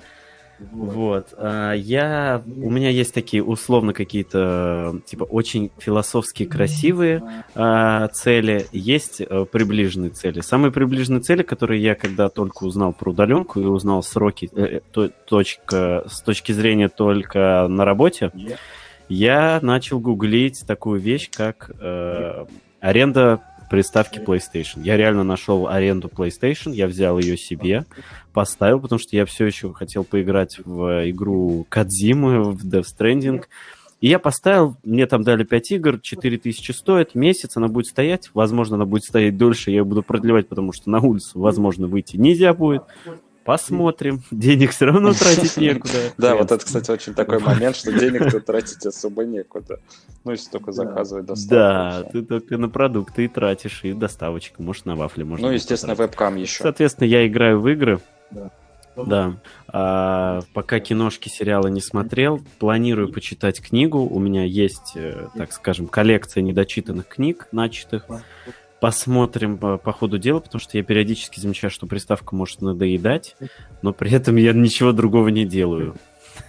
Вот. 0.59 1.35
А, 1.37 1.73
я... 1.73 2.43
У 2.47 2.71
меня 2.71 2.91
есть 2.91 3.13
такие 3.13 3.43
условно 3.43 3.93
какие-то, 3.93 5.01
типа, 5.07 5.25
очень 5.25 5.71
философские, 5.79 6.49
красивые 6.49 7.23
а, 7.55 8.09
цели. 8.09 8.67
Есть 8.73 9.21
а, 9.21 9.45
приближенные 9.45 10.11
цели. 10.11 10.41
Самые 10.41 10.73
приближенные 10.73 11.21
цели, 11.21 11.43
которые 11.43 11.83
я 11.83 11.95
когда 11.95 12.29
только 12.29 12.65
узнал 12.65 12.93
про 12.93 13.11
удаленку 13.11 13.61
и 13.61 13.65
узнал 13.65 14.03
сроки, 14.03 14.51
э, 14.55 14.81
то, 14.93 15.09
точка, 15.09 16.05
с 16.09 16.21
точки 16.21 16.53
зрения 16.53 16.89
только 16.89 17.67
на 17.69 17.85
работе, 17.85 18.31
я 19.09 19.59
начал 19.61 20.01
гуглить 20.01 20.65
такую 20.67 21.01
вещь, 21.01 21.31
как 21.31 21.71
э, 21.81 22.47
аренда 22.81 23.41
приставки 23.75 24.21
PlayStation. 24.21 24.85
Я 24.85 24.97
реально 24.97 25.25
нашел 25.25 25.67
аренду 25.67 26.07
PlayStation, 26.07 26.73
я 26.73 26.87
взял 26.87 27.19
ее 27.19 27.37
себе, 27.37 27.87
поставил, 28.33 28.79
потому 28.79 29.01
что 29.01 29.17
я 29.17 29.27
все 29.27 29.47
еще 29.47 29.73
хотел 29.73 30.05
поиграть 30.05 30.59
в 30.65 31.11
игру 31.11 31.67
Кадзимы, 31.69 32.53
в 32.53 32.65
Death 32.65 32.85
Stranding. 32.97 33.43
И 34.01 34.07
я 34.07 34.21
поставил, 34.21 34.77
мне 34.85 35.07
там 35.07 35.25
дали 35.25 35.43
5 35.43 35.73
игр, 35.73 35.99
4000 36.01 36.71
стоит, 36.71 37.17
месяц 37.17 37.57
она 37.57 37.67
будет 37.67 37.87
стоять, 37.87 38.31
возможно, 38.33 38.77
она 38.77 38.85
будет 38.85 39.03
стоять 39.03 39.37
дольше, 39.37 39.73
я 39.73 39.83
буду 39.83 40.05
продлевать, 40.05 40.47
потому 40.47 40.73
что 40.73 40.89
на 40.89 41.01
улицу, 41.01 41.41
возможно, 41.41 41.89
выйти 41.89 42.17
нельзя 42.17 42.55
будет. 42.55 42.85
Посмотрим. 43.45 44.23
Денег 44.31 44.71
все 44.71 44.87
равно 44.87 45.13
тратить 45.15 45.57
некуда. 45.57 46.13
Да, 46.17 46.35
вот 46.35 46.51
это, 46.51 46.65
кстати, 46.65 46.91
очень 46.91 47.15
такой 47.15 47.39
момент, 47.39 47.77
что 47.77 47.93
денег-то 47.93 48.41
тратить 48.41 48.85
особо 48.87 49.25
некуда. 49.25 49.81
Ну, 50.25 50.33
если 50.33 50.51
только 50.51 50.73
заказывать 50.73 51.27
доставку. 51.27 51.55
Да, 51.55 52.03
ты 52.11 52.23
только 52.23 52.57
на 52.57 52.69
продукты 52.69 53.27
и 53.27 53.29
тратишь, 53.29 53.81
и 53.85 53.93
доставочка. 53.93 54.63
Может, 54.63 54.87
на 54.87 54.97
вафли 54.97 55.23
можно. 55.23 55.49
Ну, 55.49 55.53
естественно, 55.53 55.95
вебкам 55.95 56.37
еще. 56.37 56.63
Соответственно, 56.63 57.07
я 57.07 57.27
играю 57.27 57.61
в 57.61 57.69
игры. 57.69 58.01
Да. 58.31 58.51
Да. 58.97 59.37
А, 59.69 60.43
пока 60.53 60.79
киношки, 60.81 61.29
сериалы 61.29 61.71
не 61.71 61.81
смотрел, 61.81 62.41
планирую 62.59 63.13
почитать 63.13 63.61
книгу. 63.61 63.99
У 63.99 64.19
меня 64.21 64.45
есть, 64.45 64.93
э, 64.95 65.29
так 65.37 65.53
скажем, 65.53 65.89
коллекция 65.89 66.43
недочитанных 66.43 67.09
книг, 67.09 67.49
начатых. 67.51 68.07
Посмотрим 68.81 69.57
по, 69.59 69.79
по 69.79 69.93
ходу 69.93 70.19
дела, 70.19 70.41
потому 70.41 70.61
что 70.61 70.77
я 70.77 70.85
периодически 70.85 71.41
замечаю, 71.41 71.71
что 71.71 71.87
приставка 71.87 72.35
может 72.35 72.61
надоедать, 72.61 73.37
но 73.83 73.93
при 73.93 74.13
этом 74.13 74.37
я 74.37 74.53
ничего 74.53 74.93
другого 74.93 75.29
не 75.29 75.45
делаю. 75.45 75.95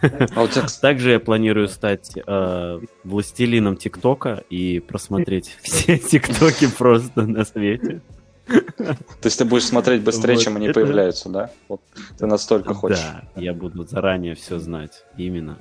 А 0.01 0.47
Также 0.81 1.11
я 1.11 1.19
планирую 1.19 1.67
стать 1.67 2.11
э, 2.15 2.79
властелином 3.03 3.77
ТикТока 3.77 4.43
и 4.49 4.79
просмотреть 4.79 5.55
все 5.61 5.97
ТикТоки 5.97 6.67
просто 6.75 7.21
на 7.21 7.45
свете. 7.45 8.01
То 8.47 8.97
есть 9.23 9.39
ты 9.39 9.45
будешь 9.45 9.65
смотреть 9.65 10.03
быстрее, 10.03 10.38
чем 10.38 10.55
они 10.57 10.71
появляются, 10.71 11.29
да? 11.29 11.49
ты 12.17 12.27
настолько 12.27 12.73
хочешь. 12.73 12.99
Да, 12.99 13.23
я 13.35 13.53
буду 13.53 13.85
заранее 13.85 14.35
все 14.35 14.59
знать. 14.59 15.03
Именно. 15.17 15.57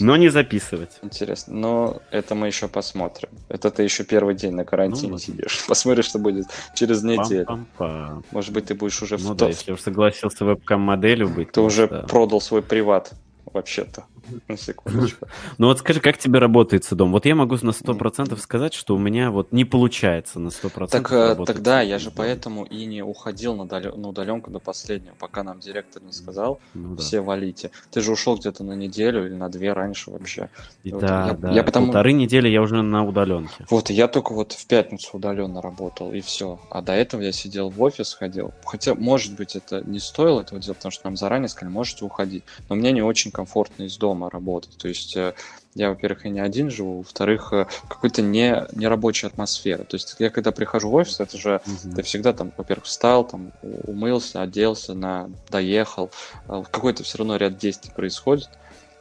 Но 0.00 0.16
не 0.16 0.28
записывать. 0.28 0.98
Интересно. 1.02 1.54
Но 1.54 2.02
это 2.10 2.34
мы 2.34 2.46
еще 2.46 2.68
посмотрим. 2.68 3.30
Это 3.48 3.70
ты 3.70 3.82
еще 3.82 4.04
первый 4.04 4.34
день 4.34 4.52
на 4.54 4.64
карантине 4.64 5.12
ну, 5.12 5.18
сидишь. 5.18 5.64
Посмотришь, 5.68 6.06
что 6.06 6.18
будет 6.18 6.46
через 6.74 7.02
неделю. 7.02 7.46
Пам-пам-пам. 7.46 8.24
Может 8.30 8.52
быть, 8.52 8.66
ты 8.66 8.74
будешь 8.74 9.02
уже 9.02 9.18
ну, 9.18 9.32
в 9.32 9.36
да, 9.36 9.48
если 9.48 9.72
уж 9.72 9.80
согласился 9.80 10.44
вебкам-моделью 10.44 11.28
быть. 11.28 11.52
Ты 11.52 11.60
уже 11.60 11.88
да. 11.88 12.02
продал 12.02 12.40
свой 12.40 12.62
приват 12.62 13.12
вообще-то. 13.44 14.04
На 14.48 14.56
секундочку. 14.56 15.26
Ну 15.58 15.66
вот 15.66 15.78
скажи, 15.78 16.00
как 16.00 16.18
тебе 16.18 16.38
работает 16.38 16.86
дом? 16.90 17.12
Вот 17.12 17.26
я 17.26 17.34
могу 17.34 17.56
на 17.62 17.70
100% 17.70 18.36
сказать, 18.38 18.74
что 18.74 18.94
у 18.94 18.98
меня 18.98 19.30
вот 19.30 19.52
не 19.52 19.64
получается 19.64 20.40
на 20.40 20.48
100% 20.48 20.88
Так 20.88 21.12
э, 21.12 21.36
тогда 21.46 21.80
я 21.80 21.98
же 21.98 22.10
поэтому 22.10 22.64
и 22.64 22.84
не 22.86 23.02
уходил 23.02 23.54
на, 23.54 23.66
дал... 23.66 23.96
на 23.96 24.08
удаленку 24.08 24.50
до 24.50 24.58
последнего, 24.58 25.14
пока 25.18 25.42
нам 25.42 25.60
директор 25.60 26.02
не 26.02 26.12
сказал, 26.12 26.60
ну, 26.74 26.94
да. 26.94 27.02
все 27.02 27.20
валите. 27.20 27.70
Ты 27.90 28.00
же 28.00 28.12
ушел 28.12 28.36
где-то 28.36 28.64
на 28.64 28.72
неделю 28.72 29.26
или 29.26 29.34
на 29.34 29.48
две 29.48 29.72
раньше 29.72 30.10
вообще. 30.10 30.48
И 30.82 30.92
вот, 30.92 31.02
да, 31.02 31.28
я, 31.28 31.34
да. 31.34 31.52
Я 31.52 31.64
потому... 31.64 31.86
Полторы 31.86 32.12
недели 32.12 32.48
я 32.48 32.62
уже 32.62 32.82
на 32.82 33.04
удаленке. 33.04 33.66
Вот, 33.70 33.90
я 33.90 34.08
только 34.08 34.32
вот 34.32 34.52
в 34.52 34.66
пятницу 34.66 35.10
удаленно 35.12 35.60
работал, 35.60 36.12
и 36.12 36.20
все. 36.20 36.60
А 36.70 36.82
до 36.82 36.92
этого 36.92 37.20
я 37.20 37.32
сидел 37.32 37.70
в 37.70 37.82
офис, 37.82 38.14
ходил. 38.14 38.52
Хотя, 38.64 38.94
может 38.94 39.34
быть, 39.36 39.56
это 39.56 39.82
не 39.82 39.98
стоило 39.98 40.40
этого 40.40 40.60
делать, 40.60 40.78
потому 40.78 40.92
что 40.92 41.06
нам 41.06 41.16
заранее 41.16 41.48
сказали, 41.48 41.72
можете 41.72 42.04
уходить. 42.04 42.44
Но 42.68 42.76
мне 42.76 42.92
не 42.92 43.02
очень 43.02 43.30
комфортно 43.30 43.84
из 43.84 43.96
дома 43.96 44.11
работать. 44.20 44.76
То 44.78 44.88
есть 44.88 45.16
э, 45.16 45.34
я, 45.74 45.90
во-первых, 45.90 46.26
и 46.26 46.30
не 46.30 46.40
один 46.40 46.70
живу, 46.70 46.98
во-вторых, 46.98 47.52
э, 47.52 47.66
какой-то 47.88 48.20
не, 48.22 48.66
нерабочая 48.72 49.28
атмосфера. 49.28 49.84
То 49.84 49.96
есть 49.96 50.16
я 50.18 50.30
когда 50.30 50.52
прихожу 50.52 50.90
в 50.90 50.94
офис, 50.94 51.20
это 51.20 51.38
же 51.38 51.62
угу. 51.66 51.94
ты 51.94 52.02
всегда 52.02 52.32
там, 52.32 52.52
во-первых, 52.56 52.84
встал, 52.84 53.26
там, 53.26 53.52
умылся, 53.62 54.42
оделся, 54.42 54.94
на, 54.94 55.30
доехал. 55.50 56.10
А 56.46 56.62
какой-то 56.62 57.04
все 57.04 57.18
равно 57.18 57.36
ряд 57.36 57.56
действий 57.56 57.90
происходит. 57.94 58.50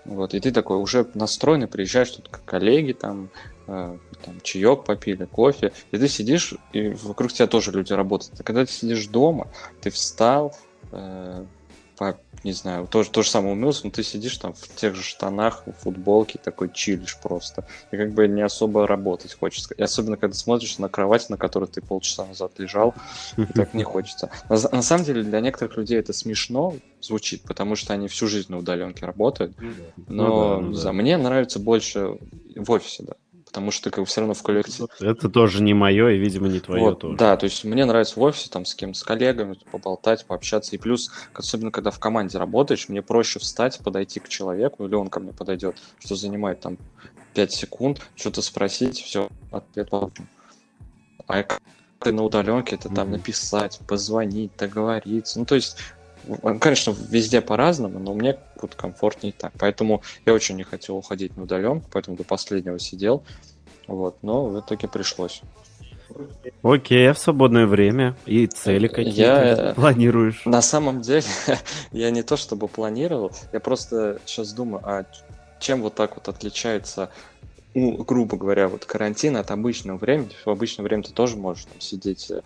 Вот, 0.06 0.34
и 0.34 0.40
ты 0.40 0.52
такой 0.52 0.78
уже 0.78 1.08
настроенный, 1.14 1.68
приезжаешь 1.68 2.10
тут 2.10 2.28
как 2.30 2.44
коллеги, 2.44 2.94
там, 2.94 3.30
э, 3.68 3.98
там 4.26 4.42
чаек 4.42 4.84
попили, 4.84 5.26
кофе, 5.26 5.74
и 5.92 5.98
ты 5.98 6.08
сидишь, 6.08 6.56
и 6.74 6.90
вокруг 6.90 7.32
тебя 7.32 7.48
тоже 7.48 7.72
люди 7.72 7.94
работают. 7.94 8.40
А 8.40 8.44
когда 8.44 8.66
ты 8.66 8.72
сидишь 8.72 9.06
дома, 9.08 9.48
ты 9.82 9.92
встал, 9.92 10.56
э, 10.92 11.46
по, 12.02 12.18
не 12.44 12.52
знаю, 12.52 12.88
тоже 12.88 13.12
то 13.12 13.22
же 13.22 13.30
самое 13.30 13.54
умылся, 13.54 13.82
но 13.84 13.92
ты 13.92 14.02
сидишь 14.02 14.36
там 14.38 14.54
в 14.54 14.76
тех 14.76 14.96
же 14.96 15.04
штанах, 15.04 15.68
в 15.68 15.84
футболке, 15.84 16.40
такой 16.44 16.72
чилишь 16.74 17.16
просто. 17.22 17.64
И 17.92 17.98
как 17.98 18.14
бы 18.14 18.28
не 18.28 18.42
особо 18.42 18.88
работать 18.88 19.38
хочется. 19.40 19.76
И 19.76 19.84
особенно, 19.84 20.18
когда 20.18 20.36
смотришь 20.36 20.80
на 20.80 20.90
кровать, 20.90 21.30
на 21.30 21.38
которой 21.38 21.68
ты 21.68 21.80
полчаса 21.80 22.26
назад 22.26 22.54
лежал, 22.58 22.96
так 23.54 23.76
не 23.76 23.84
хочется. 23.84 24.32
На, 24.50 24.58
на 24.58 24.82
самом 24.82 25.06
деле, 25.06 25.22
для 25.22 25.42
некоторых 25.42 25.78
людей 25.78 26.00
это 26.00 26.12
смешно 26.12 26.74
звучит, 27.02 27.44
потому 27.44 27.76
что 27.76 27.94
они 27.94 28.08
всю 28.08 28.26
жизнь 28.26 28.52
на 28.52 28.58
удаленке 28.58 29.06
работают. 29.06 29.56
Ну 29.60 29.76
но 30.08 30.60
ну, 30.60 30.74
да, 30.74 30.78
ну, 30.80 30.84
да. 30.84 30.94
мне 30.94 31.18
нравится 31.18 31.60
больше 31.60 32.18
в 32.56 32.72
офисе, 32.72 33.04
да 33.04 33.14
потому 33.52 33.72
что 33.72 33.90
как 33.90 34.00
бы 34.00 34.06
все 34.06 34.22
равно 34.22 34.34
в 34.34 34.42
коллективе. 34.44 34.88
Это 35.02 35.28
тоже 35.28 35.62
не 35.62 35.74
мое 35.74 36.12
и, 36.12 36.18
видимо, 36.18 36.48
не 36.48 36.62
твое 36.62 36.82
вот, 36.82 37.00
тоже. 37.00 37.18
Да, 37.18 37.36
то 37.36 37.44
есть 37.44 37.66
мне 37.66 37.84
нравится 37.84 38.18
в 38.18 38.24
офисе 38.24 38.50
там 38.50 38.64
с 38.64 38.74
кем 38.74 38.94
с 38.94 39.04
коллегами 39.04 39.58
поболтать, 39.70 40.26
пообщаться. 40.26 40.74
И 40.74 40.80
плюс, 40.80 41.12
особенно 41.34 41.70
когда 41.70 41.92
в 41.92 42.00
команде 42.00 42.38
работаешь, 42.38 42.88
мне 42.88 43.02
проще 43.02 43.40
встать, 43.40 43.80
подойти 43.84 44.22
к 44.22 44.30
человеку, 44.30 44.86
или 44.86 44.96
он 44.96 45.10
ко 45.10 45.20
мне 45.20 45.34
подойдет, 45.34 45.76
что 46.00 46.16
занимает 46.16 46.62
там 46.62 46.78
5 47.34 47.52
секунд, 47.52 48.02
что-то 48.16 48.42
спросить, 48.42 49.02
все, 49.02 49.28
ответ 49.52 49.90
получим. 49.90 50.30
А 51.28 51.44
ты 52.00 52.14
на 52.14 52.24
удаленке, 52.24 52.76
это 52.76 52.88
там 52.88 53.10
mm-hmm. 53.10 53.12
написать, 53.12 53.80
позвонить, 53.86 54.52
договориться. 54.58 55.40
Ну, 55.40 55.46
то 55.46 55.56
есть 55.56 55.76
Конечно, 56.60 56.96
везде 57.10 57.42
по-разному, 57.42 58.00
но 58.00 58.14
мне 58.14 58.38
вот 58.62 58.76
комфортнее 58.76 59.34
так. 59.34 59.54
Поэтому 59.58 60.02
я 60.26 60.34
очень 60.34 60.56
не 60.56 60.64
хотел 60.64 60.98
уходить 60.98 61.36
на 61.38 61.44
удаленку, 61.44 61.88
поэтому 61.92 62.18
до 62.18 62.24
последнего 62.24 62.80
сидел. 62.80 63.24
Вот, 63.88 64.18
но 64.22 64.46
в 64.46 64.60
итоге 64.60 64.88
пришлось. 64.88 65.42
Окей, 66.62 67.10
а 67.10 67.14
в 67.14 67.20
свободное 67.20 67.66
время 67.66 68.16
и 68.26 68.46
цели 68.48 68.88
какие 68.88 69.22
я... 69.22 69.74
планируешь? 69.76 70.46
На 70.46 70.62
самом 70.62 71.02
деле, 71.02 71.24
я 71.92 72.12
не 72.12 72.24
то 72.24 72.38
чтобы 72.38 72.68
планировал, 72.68 73.32
я 73.54 73.60
просто 73.60 74.20
сейчас 74.26 74.54
думаю, 74.54 74.82
а 74.84 75.06
чем 75.60 75.82
вот 75.82 75.96
так 75.96 76.16
вот 76.16 76.28
отличается 76.28 77.10
ну, 77.74 78.04
грубо 78.04 78.36
говоря, 78.36 78.68
вот 78.68 78.86
карантин 78.86 79.38
от 79.38 79.50
обычного 79.52 79.98
времени. 79.98 80.32
В 80.46 80.50
обычное 80.50 80.84
время 80.84 81.04
ты 81.04 81.14
тоже 81.14 81.38
можешь 81.38 81.66
там 81.66 81.80
сидеть 81.80 82.30
э, 82.30 82.42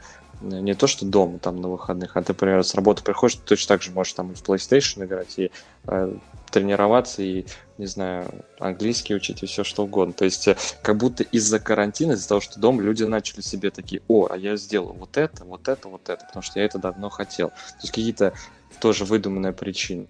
не 0.49 0.73
то, 0.75 0.87
что 0.87 1.05
дома 1.05 1.39
там 1.39 1.61
на 1.61 1.69
выходных, 1.69 2.15
а 2.15 2.21
ты, 2.21 2.33
например, 2.33 2.63
с 2.63 2.75
работы 2.75 3.03
приходишь, 3.03 3.37
ты 3.37 3.43
точно 3.45 3.75
так 3.75 3.83
же 3.83 3.91
можешь 3.91 4.13
там 4.13 4.31
и 4.31 4.35
в 4.35 4.43
PlayStation 4.43 5.05
играть, 5.05 5.37
и 5.37 5.51
э, 5.87 6.13
тренироваться, 6.51 7.21
и, 7.21 7.45
не 7.77 7.85
знаю, 7.85 8.45
английский 8.59 9.15
учить, 9.15 9.43
и 9.43 9.45
все 9.45 9.63
что 9.63 9.83
угодно. 9.83 10.13
То 10.13 10.25
есть 10.25 10.47
э, 10.47 10.55
как 10.81 10.97
будто 10.97 11.23
из-за 11.23 11.59
карантина, 11.59 12.13
из-за 12.13 12.29
того, 12.29 12.41
что 12.41 12.59
дома 12.59 12.81
люди 12.81 13.03
начали 13.03 13.41
себе 13.41 13.71
такие, 13.71 14.01
о, 14.07 14.27
а 14.29 14.37
я 14.37 14.55
сделал 14.55 14.93
вот 14.93 15.17
это, 15.17 15.43
вот 15.43 15.67
это, 15.67 15.87
вот 15.87 16.09
это, 16.09 16.25
потому 16.25 16.43
что 16.43 16.59
я 16.59 16.65
это 16.65 16.79
давно 16.79 17.09
хотел. 17.09 17.49
То 17.49 17.81
есть 17.81 17.91
какие-то 17.91 18.33
тоже 18.79 19.05
выдуманная 19.05 19.53
причина. 19.53 20.07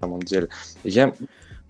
На 0.00 0.06
самом 0.06 0.22
деле. 0.22 0.48
Я 0.82 1.14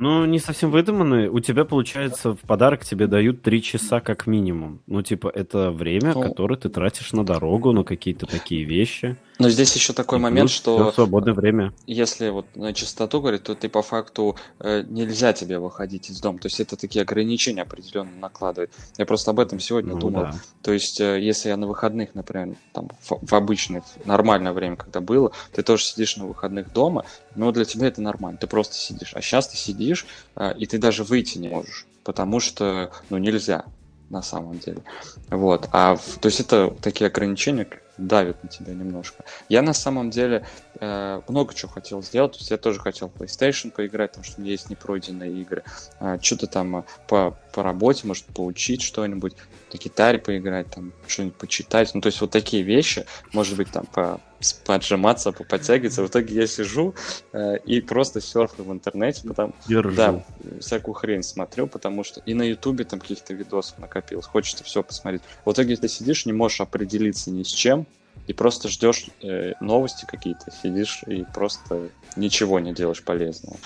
ну, 0.00 0.24
не 0.24 0.38
совсем 0.38 0.70
выдуманные. 0.70 1.30
У 1.30 1.40
тебя, 1.40 1.64
получается, 1.64 2.32
в 2.32 2.40
подарок 2.40 2.84
тебе 2.84 3.06
дают 3.06 3.42
три 3.42 3.62
часа 3.62 4.00
как 4.00 4.26
минимум. 4.26 4.80
Ну, 4.86 5.02
типа, 5.02 5.28
это 5.28 5.70
время, 5.70 6.14
ну, 6.14 6.22
которое 6.22 6.56
ты 6.56 6.70
тратишь 6.70 7.12
на 7.12 7.24
дорогу, 7.24 7.72
на 7.72 7.84
какие-то 7.84 8.26
такие 8.26 8.64
вещи. 8.64 9.16
Но 9.40 9.48
здесь 9.48 9.74
еще 9.74 9.92
такой 9.92 10.18
момент, 10.18 10.50
что... 10.50 10.92
свободное 10.92 11.34
время. 11.34 11.72
Если 11.86 12.28
вот 12.28 12.46
на 12.54 12.72
чистоту 12.74 13.20
говорить, 13.20 13.42
то 13.42 13.54
ты 13.54 13.68
по 13.68 13.82
факту 13.82 14.36
э, 14.58 14.84
нельзя 14.88 15.32
тебе 15.32 15.58
выходить 15.58 16.10
из 16.10 16.20
дома. 16.20 16.38
То 16.38 16.46
есть 16.46 16.60
это 16.60 16.76
такие 16.76 17.02
ограничения 17.02 17.62
определенно 17.62 18.14
накладывает. 18.18 18.70
Я 18.98 19.06
просто 19.06 19.30
об 19.30 19.40
этом 19.40 19.58
сегодня 19.58 19.94
ну, 19.94 20.00
думал. 20.00 20.22
Да. 20.22 20.34
То 20.62 20.72
есть 20.72 21.00
э, 21.00 21.20
если 21.20 21.48
я 21.48 21.56
на 21.56 21.66
выходных, 21.66 22.14
например, 22.14 22.56
там 22.72 22.88
в, 23.00 23.26
в 23.26 23.34
обычное, 23.34 23.82
нормальное 24.04 24.52
время, 24.52 24.76
когда 24.76 25.00
было, 25.00 25.32
ты 25.52 25.62
тоже 25.62 25.84
сидишь 25.84 26.16
на 26.16 26.26
выходных 26.26 26.72
дома, 26.72 27.04
но 27.34 27.50
для 27.50 27.64
тебя 27.64 27.86
это 27.86 28.02
нормально. 28.02 28.38
Ты 28.38 28.46
просто 28.46 28.74
сидишь. 28.74 29.12
А 29.14 29.22
сейчас 29.22 29.48
ты 29.48 29.56
сидишь, 29.56 30.06
э, 30.36 30.54
и 30.58 30.66
ты 30.66 30.78
даже 30.78 31.02
выйти 31.02 31.38
не 31.38 31.48
можешь. 31.48 31.86
Потому 32.04 32.40
что, 32.40 32.90
ну, 33.08 33.18
нельзя 33.18 33.64
на 34.10 34.22
самом 34.22 34.58
деле. 34.58 34.82
Вот. 35.30 35.68
А, 35.72 35.96
то 36.20 36.26
есть 36.26 36.40
это 36.40 36.74
такие 36.82 37.06
ограничения, 37.06 37.66
давит 38.06 38.42
на 38.42 38.48
тебя 38.48 38.74
немножко. 38.74 39.24
Я 39.48 39.62
на 39.62 39.72
самом 39.72 40.10
деле 40.10 40.46
э, 40.80 41.20
много 41.28 41.54
чего 41.54 41.70
хотел 41.70 42.02
сделать. 42.02 42.32
То 42.32 42.38
есть 42.38 42.50
я 42.50 42.56
тоже 42.56 42.80
хотел 42.80 43.08
PlayStation 43.08 43.70
поиграть, 43.70 44.10
потому 44.10 44.24
что 44.24 44.38
у 44.38 44.42
меня 44.42 44.52
есть 44.52 44.70
непройденные 44.70 45.32
игры. 45.40 45.62
Э, 46.00 46.18
что-то 46.20 46.46
там 46.46 46.84
по, 47.08 47.36
по 47.52 47.62
работе, 47.62 48.06
может, 48.06 48.24
поучить 48.26 48.82
что-нибудь, 48.82 49.34
на 49.72 49.78
гитаре 49.78 50.18
поиграть, 50.18 50.70
там, 50.70 50.92
что-нибудь 51.06 51.36
почитать. 51.36 51.94
Ну, 51.94 52.00
то 52.00 52.08
есть 52.08 52.20
вот 52.20 52.30
такие 52.30 52.62
вещи, 52.62 53.06
может 53.32 53.56
быть, 53.56 53.70
там, 53.70 53.86
по, 53.86 54.20
поджиматься, 54.64 55.32
подтягиваться. 55.32 56.02
В 56.02 56.08
итоге 56.08 56.34
я 56.34 56.46
сижу 56.46 56.94
э, 57.32 57.58
и 57.58 57.80
просто 57.80 58.20
серфаю 58.20 58.68
в 58.68 58.72
интернете, 58.72 59.28
Держу. 59.68 59.90
да, 59.92 60.24
всякую 60.60 60.94
хрень 60.94 61.22
смотрю, 61.22 61.66
потому 61.66 62.04
что 62.04 62.20
и 62.20 62.34
на 62.34 62.42
Ютубе 62.42 62.84
там 62.84 63.00
каких-то 63.00 63.34
видосов 63.34 63.78
накопилось, 63.78 64.26
хочется 64.26 64.64
все 64.64 64.82
посмотреть. 64.82 65.22
В 65.44 65.52
итоге 65.52 65.76
ты 65.76 65.88
сидишь, 65.88 66.26
не 66.26 66.32
можешь 66.32 66.60
определиться 66.60 67.30
ни 67.30 67.42
с 67.42 67.48
чем, 67.48 67.86
и 68.26 68.32
просто 68.32 68.68
ждешь 68.68 69.06
э, 69.22 69.54
новости 69.60 70.04
какие-то, 70.04 70.50
сидишь 70.50 71.02
и 71.06 71.24
просто 71.34 71.90
ничего 72.16 72.58
не 72.58 72.72
делаешь 72.74 73.02
полезного. 73.02 73.56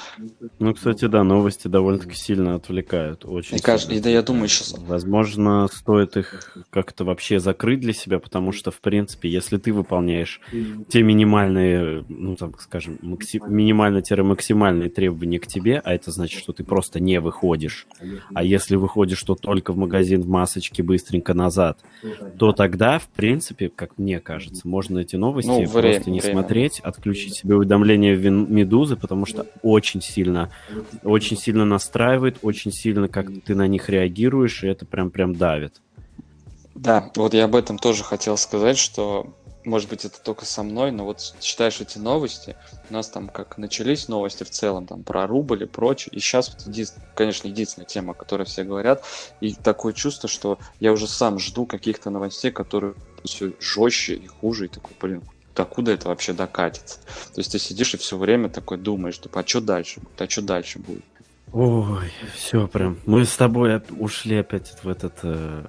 Ну, 0.58 0.74
кстати, 0.74 1.06
да, 1.06 1.24
новости 1.24 1.68
довольно-таки 1.68 2.14
сильно 2.14 2.56
отвлекают. 2.56 3.24
Очень. 3.24 3.56
И, 3.56 3.60
кажется, 3.60 3.94
и 3.94 4.00
да, 4.00 4.10
я 4.10 4.22
думаю, 4.22 4.48
сейчас... 4.48 4.74
Возможно, 4.78 5.68
стоит 5.72 6.16
их 6.16 6.56
как-то 6.70 7.04
вообще 7.04 7.40
закрыть 7.40 7.80
для 7.80 7.92
себя, 7.92 8.18
потому 8.18 8.52
что, 8.52 8.70
в 8.70 8.80
принципе, 8.80 9.28
если 9.28 9.56
ты 9.56 9.72
выполняешь 9.72 10.40
те 10.88 11.02
минимальные, 11.02 12.04
ну, 12.08 12.36
там, 12.36 12.54
скажем, 12.58 12.98
макси... 13.02 13.40
минимально-максимальные 13.46 14.90
требования 14.90 15.40
к 15.40 15.46
тебе, 15.46 15.80
а 15.82 15.94
это 15.94 16.10
значит, 16.10 16.40
что 16.40 16.52
ты 16.52 16.64
просто 16.64 17.00
не 17.00 17.20
выходишь, 17.20 17.86
а 18.34 18.44
если 18.44 18.76
выходишь, 18.76 19.22
то 19.22 19.34
только 19.34 19.72
в 19.72 19.76
магазин 19.76 20.22
в 20.22 20.28
масочке 20.28 20.82
быстренько 20.82 21.34
назад, 21.34 21.78
то 22.38 22.52
тогда, 22.52 22.98
в 22.98 23.08
принципе, 23.08 23.68
как 23.68 23.98
мне 23.98 24.20
кажется, 24.20 24.43
кажется. 24.44 24.68
Можно 24.68 24.98
эти 25.00 25.16
новости 25.16 25.48
ну, 25.48 25.56
время, 25.64 25.94
просто 25.94 26.10
не 26.10 26.20
время. 26.20 26.34
смотреть, 26.34 26.80
отключить 26.80 27.34
себе 27.34 27.56
уведомления 27.56 28.14
в 28.14 28.24
Медузы, 28.24 28.96
потому 28.96 29.26
что 29.26 29.46
очень 29.62 30.00
сильно, 30.00 30.50
очень 31.02 31.36
сильно 31.36 31.64
настраивает, 31.64 32.38
очень 32.42 32.72
сильно 32.72 33.08
как 33.08 33.26
ты 33.44 33.54
на 33.54 33.66
них 33.66 33.88
реагируешь, 33.88 34.64
и 34.64 34.68
это 34.68 34.86
прям 34.86 35.10
прям 35.10 35.34
давит. 35.34 35.80
Да, 36.74 37.10
вот 37.16 37.34
я 37.34 37.44
об 37.44 37.54
этом 37.54 37.78
тоже 37.78 38.02
хотел 38.02 38.36
сказать, 38.36 38.78
что 38.78 39.32
может 39.64 39.88
быть, 39.88 40.04
это 40.04 40.20
только 40.20 40.44
со 40.44 40.62
мной, 40.62 40.90
но 40.90 41.04
вот 41.04 41.34
читаешь 41.40 41.80
эти 41.80 41.98
новости, 41.98 42.56
у 42.90 42.92
нас 42.92 43.08
там 43.08 43.28
как 43.28 43.58
начались 43.58 44.08
новости 44.08 44.44
в 44.44 44.50
целом, 44.50 44.86
там 44.86 45.02
про 45.02 45.26
рубль 45.26 45.62
и 45.62 45.66
прочее, 45.66 46.14
и 46.14 46.20
сейчас 46.20 46.52
вот, 46.52 46.66
еди... 46.66 46.86
конечно, 47.14 47.48
единственная 47.48 47.86
тема, 47.86 48.12
о 48.12 48.14
которой 48.14 48.44
все 48.44 48.64
говорят, 48.64 49.04
и 49.40 49.54
такое 49.54 49.92
чувство, 49.92 50.28
что 50.28 50.58
я 50.80 50.92
уже 50.92 51.06
сам 51.06 51.38
жду 51.38 51.66
каких-то 51.66 52.10
новостей, 52.10 52.50
которые 52.50 52.94
все 53.24 53.52
жестче 53.60 54.14
и 54.14 54.26
хуже, 54.26 54.66
и 54.66 54.68
такой, 54.68 54.96
блин, 55.00 55.22
докуда 55.54 55.92
это 55.92 56.08
вообще 56.08 56.32
докатится? 56.32 56.98
То 57.34 57.40
есть 57.40 57.52
ты 57.52 57.58
сидишь 57.58 57.94
и 57.94 57.96
все 57.96 58.18
время 58.18 58.48
такой 58.48 58.78
думаешь, 58.78 59.18
типа, 59.20 59.40
а 59.40 59.46
что 59.46 59.60
дальше 59.60 60.00
будет, 60.00 60.20
а 60.20 60.28
что 60.28 60.42
дальше 60.42 60.78
будет? 60.78 61.04
Ой, 61.52 62.12
все 62.34 62.66
прям. 62.66 62.98
Мы 63.06 63.24
с 63.24 63.36
тобой 63.36 63.80
ушли 63.96 64.38
опять 64.38 64.74
в 64.82 64.88
этот 64.88 65.14
э, 65.22 65.64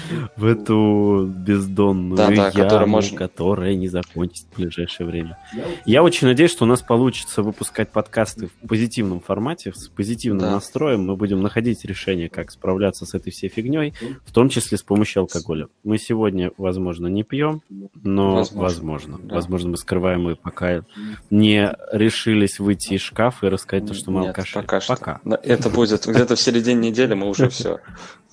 в 0.36 0.44
эту 0.44 1.26
бездонную 1.26 2.16
да, 2.16 2.28
да, 2.28 2.32
яму, 2.32 2.52
которая, 2.52 2.86
можно... 2.86 3.18
которая 3.18 3.74
не 3.74 3.88
закончится 3.88 4.46
в 4.52 4.56
ближайшее 4.56 5.06
время. 5.06 5.38
Я 5.84 6.02
очень 6.02 6.26
надеюсь, 6.26 6.50
что 6.50 6.64
у 6.64 6.68
нас 6.68 6.82
получится 6.82 7.42
выпускать 7.42 7.90
подкасты 7.90 8.48
в 8.48 8.68
позитивном 8.68 9.20
формате, 9.20 9.72
с 9.74 9.88
позитивным 9.88 10.40
да. 10.40 10.52
настроем. 10.52 11.06
Мы 11.06 11.16
будем 11.16 11.42
находить 11.42 11.84
решение, 11.84 12.28
как 12.28 12.50
справляться 12.50 13.06
с 13.06 13.14
этой 13.14 13.32
всей 13.32 13.48
фигней, 13.48 13.94
в 14.24 14.32
том 14.32 14.48
числе 14.48 14.78
с 14.78 14.82
помощью 14.82 15.20
алкоголя. 15.20 15.68
Мы 15.84 15.98
сегодня, 15.98 16.50
возможно, 16.56 17.06
не 17.06 17.22
пьем, 17.22 17.62
но 18.02 18.36
возможно. 18.36 18.82
Возможно, 18.82 19.18
да. 19.22 19.34
возможно 19.34 19.70
мы 19.70 19.76
скрываем 19.76 20.30
и 20.30 20.34
пока 20.34 20.82
не 21.30 21.74
решились 21.92 22.58
выйти 22.58 22.94
из 22.94 23.00
шкафа 23.00 23.46
и 23.46 23.50
рассказать 23.50 23.86
то, 23.86 23.94
что 23.94 24.10
мы 24.10 24.20
Нет, 24.20 24.28
алкаши. 24.28 24.54
Пока, 24.54 24.80
пока. 24.80 25.20
Что. 25.24 25.34
Это 25.42 25.70
будет 25.70 26.06
где-то 26.06 26.36
в 26.36 26.40
середине 26.40 26.90
недели, 26.90 27.14
мы 27.14 27.28
уже 27.28 27.48
все 27.48 27.80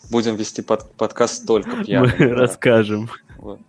Будем 0.10 0.36
вести 0.36 0.62
под, 0.62 0.92
подкаст 0.94 1.46
только 1.46 1.84
пьяным. 1.84 2.12
Мы 2.18 2.30
да. 2.30 2.36
расскажем. 2.36 3.10
Вот. 3.38 3.60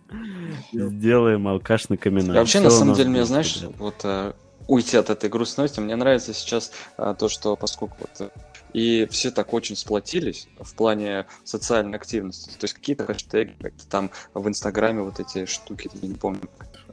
Сделаем 0.73 1.47
алкашный 1.47 1.97
камин. 1.97 2.33
Вообще, 2.33 2.59
Все 2.59 2.61
на 2.61 2.69
самом 2.69 2.95
деле, 2.95 3.09
мне, 3.09 3.25
знаешь, 3.25 3.61
будет. 3.61 3.77
вот 3.77 3.95
э, 4.03 4.33
уйти 4.67 4.97
от 4.97 5.09
этой 5.09 5.29
грустности, 5.29 5.79
мне 5.79 5.95
нравится 5.95 6.33
сейчас 6.33 6.71
э, 6.97 7.15
то, 7.17 7.29
что 7.29 7.55
поскольку 7.55 7.95
вот 7.99 8.09
э, 8.19 8.29
и 8.73 9.07
все 9.11 9.31
так 9.31 9.53
очень 9.53 9.75
сплотились 9.75 10.47
в 10.59 10.73
плане 10.75 11.25
социальной 11.43 11.97
активности. 11.97 12.49
То 12.57 12.65
есть 12.65 12.73
какие-то 12.73 13.05
хэштеги, 13.05 13.55
как-то 13.61 13.87
там 13.87 14.11
в 14.33 14.47
Инстаграме 14.47 15.01
вот 15.01 15.19
эти 15.19 15.45
штуки, 15.45 15.89
я 16.01 16.07
не 16.07 16.15
помню, 16.15 16.41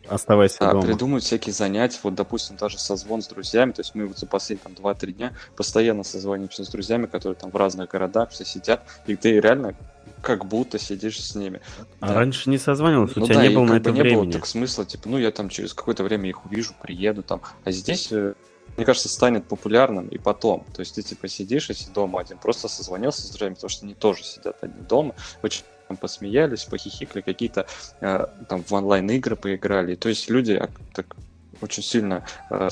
Оставайся 0.08 0.56
а, 0.60 0.72
дома. 0.72 0.82
Придумывают 0.84 1.24
всякие 1.24 1.52
занятия, 1.52 1.98
вот, 2.02 2.14
допустим, 2.14 2.56
даже 2.56 2.78
созвон 2.78 3.22
с 3.22 3.28
друзьями, 3.28 3.72
то 3.72 3.80
есть 3.80 3.94
мы 3.94 4.06
вот 4.06 4.18
за 4.18 4.26
последние 4.26 4.74
там 4.74 4.92
2-3 4.92 5.12
дня 5.12 5.32
постоянно 5.56 6.02
созваниваемся 6.02 6.64
с 6.64 6.68
друзьями, 6.68 7.06
которые 7.06 7.36
там 7.36 7.50
в 7.50 7.56
разных 7.56 7.90
городах 7.90 8.30
все 8.30 8.44
сидят, 8.44 8.82
и 9.06 9.16
ты 9.16 9.40
реально 9.40 9.74
как 10.22 10.46
будто 10.46 10.78
сидишь 10.78 11.22
с 11.22 11.34
ними. 11.34 11.60
А 12.00 12.08
да. 12.08 12.14
раньше 12.14 12.50
не 12.50 12.58
созванивался, 12.58 13.18
ну, 13.18 13.24
у 13.24 13.28
тебя 13.28 13.36
да, 13.36 13.46
не 13.46 13.54
было 13.54 13.64
на 13.64 13.74
это 13.74 13.90
не 13.90 14.00
времени. 14.00 14.24
было 14.24 14.32
так 14.32 14.46
смысла, 14.46 14.84
типа, 14.84 15.08
ну 15.08 15.18
я 15.18 15.30
там 15.30 15.48
через 15.48 15.74
какое-то 15.74 16.02
время 16.02 16.28
их 16.28 16.46
увижу, 16.46 16.74
приеду 16.80 17.22
там, 17.22 17.42
а 17.64 17.70
здесь 17.70 18.08
э, 18.10 18.34
мне 18.76 18.84
кажется, 18.84 19.08
станет 19.08 19.44
популярным 19.46 20.06
и 20.06 20.18
потом. 20.18 20.64
То 20.72 20.80
есть 20.80 20.94
ты 20.94 21.02
типа 21.02 21.26
сидишь, 21.26 21.68
если 21.68 21.90
дома 21.92 22.20
один, 22.20 22.38
просто 22.38 22.68
созвонился 22.68 23.22
с 23.22 23.30
друзьями, 23.30 23.54
потому 23.54 23.70
что 23.70 23.84
они 23.84 23.94
тоже 23.94 24.22
сидят 24.22 24.62
одни 24.62 24.82
дома, 24.82 25.14
очень 25.42 25.64
там 25.88 25.96
посмеялись, 25.96 26.64
похихикали, 26.64 27.22
какие-то 27.22 27.66
э, 28.00 28.26
там 28.48 28.62
в 28.62 28.72
онлайн-игры 28.72 29.36
поиграли. 29.36 29.94
То 29.94 30.08
есть 30.08 30.30
люди 30.30 30.60
так 30.94 31.16
очень 31.60 31.82
сильно 31.82 32.24
э, 32.50 32.68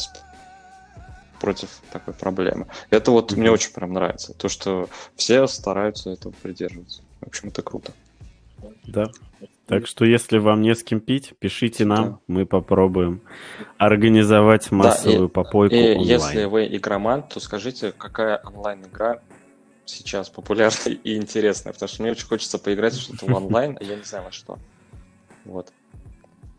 против 1.41 1.81
такой 1.93 2.15
проблемы. 2.15 2.67
Это 2.91 3.11
вот 3.11 3.33
mm-hmm. 3.33 3.39
мне 3.39 3.51
очень 3.51 3.73
прям 3.73 3.93
нравится. 3.93 4.35
То, 4.35 4.49
что 4.49 4.89
все 5.17 5.47
стараются 5.47 6.11
этого 6.11 6.33
придерживаться. 6.43 7.03
В 7.21 7.27
общем, 7.27 7.49
это 7.49 7.63
круто. 7.63 7.93
Да. 8.85 9.11
Так 9.67 9.89
что, 9.89 10.05
если 10.05 10.39
вам 10.39 10.63
не 10.63 10.75
с 10.77 10.85
кем 10.85 11.01
пить, 11.01 11.33
пишите 11.41 11.85
нам, 11.85 12.05
да. 12.05 12.19
мы 12.29 12.47
попробуем 12.47 13.21
организовать 13.79 14.71
массовую 14.71 15.19
да, 15.19 15.25
и, 15.25 15.29
попойку 15.29 15.75
и 15.75 15.93
онлайн. 15.93 16.07
Если 16.07 16.45
вы 16.45 16.67
игроман, 16.69 17.25
то 17.25 17.41
скажите, 17.41 17.93
какая 17.93 18.41
онлайн-игра 18.45 19.21
сейчас 19.87 20.29
популярная 20.29 20.97
и 21.05 21.17
интересная, 21.17 21.73
потому 21.73 21.89
что 21.89 22.03
мне 22.03 22.13
очень 22.13 22.27
хочется 22.27 22.59
поиграть 22.59 22.95
в 22.95 23.01
что-то 23.01 23.27
в 23.27 23.35
онлайн, 23.35 23.79
а 23.81 23.85
я 23.85 23.97
не 23.97 24.03
знаю 24.03 24.25
во 24.25 24.33
что. 24.33 24.59
Вот. 25.45 25.73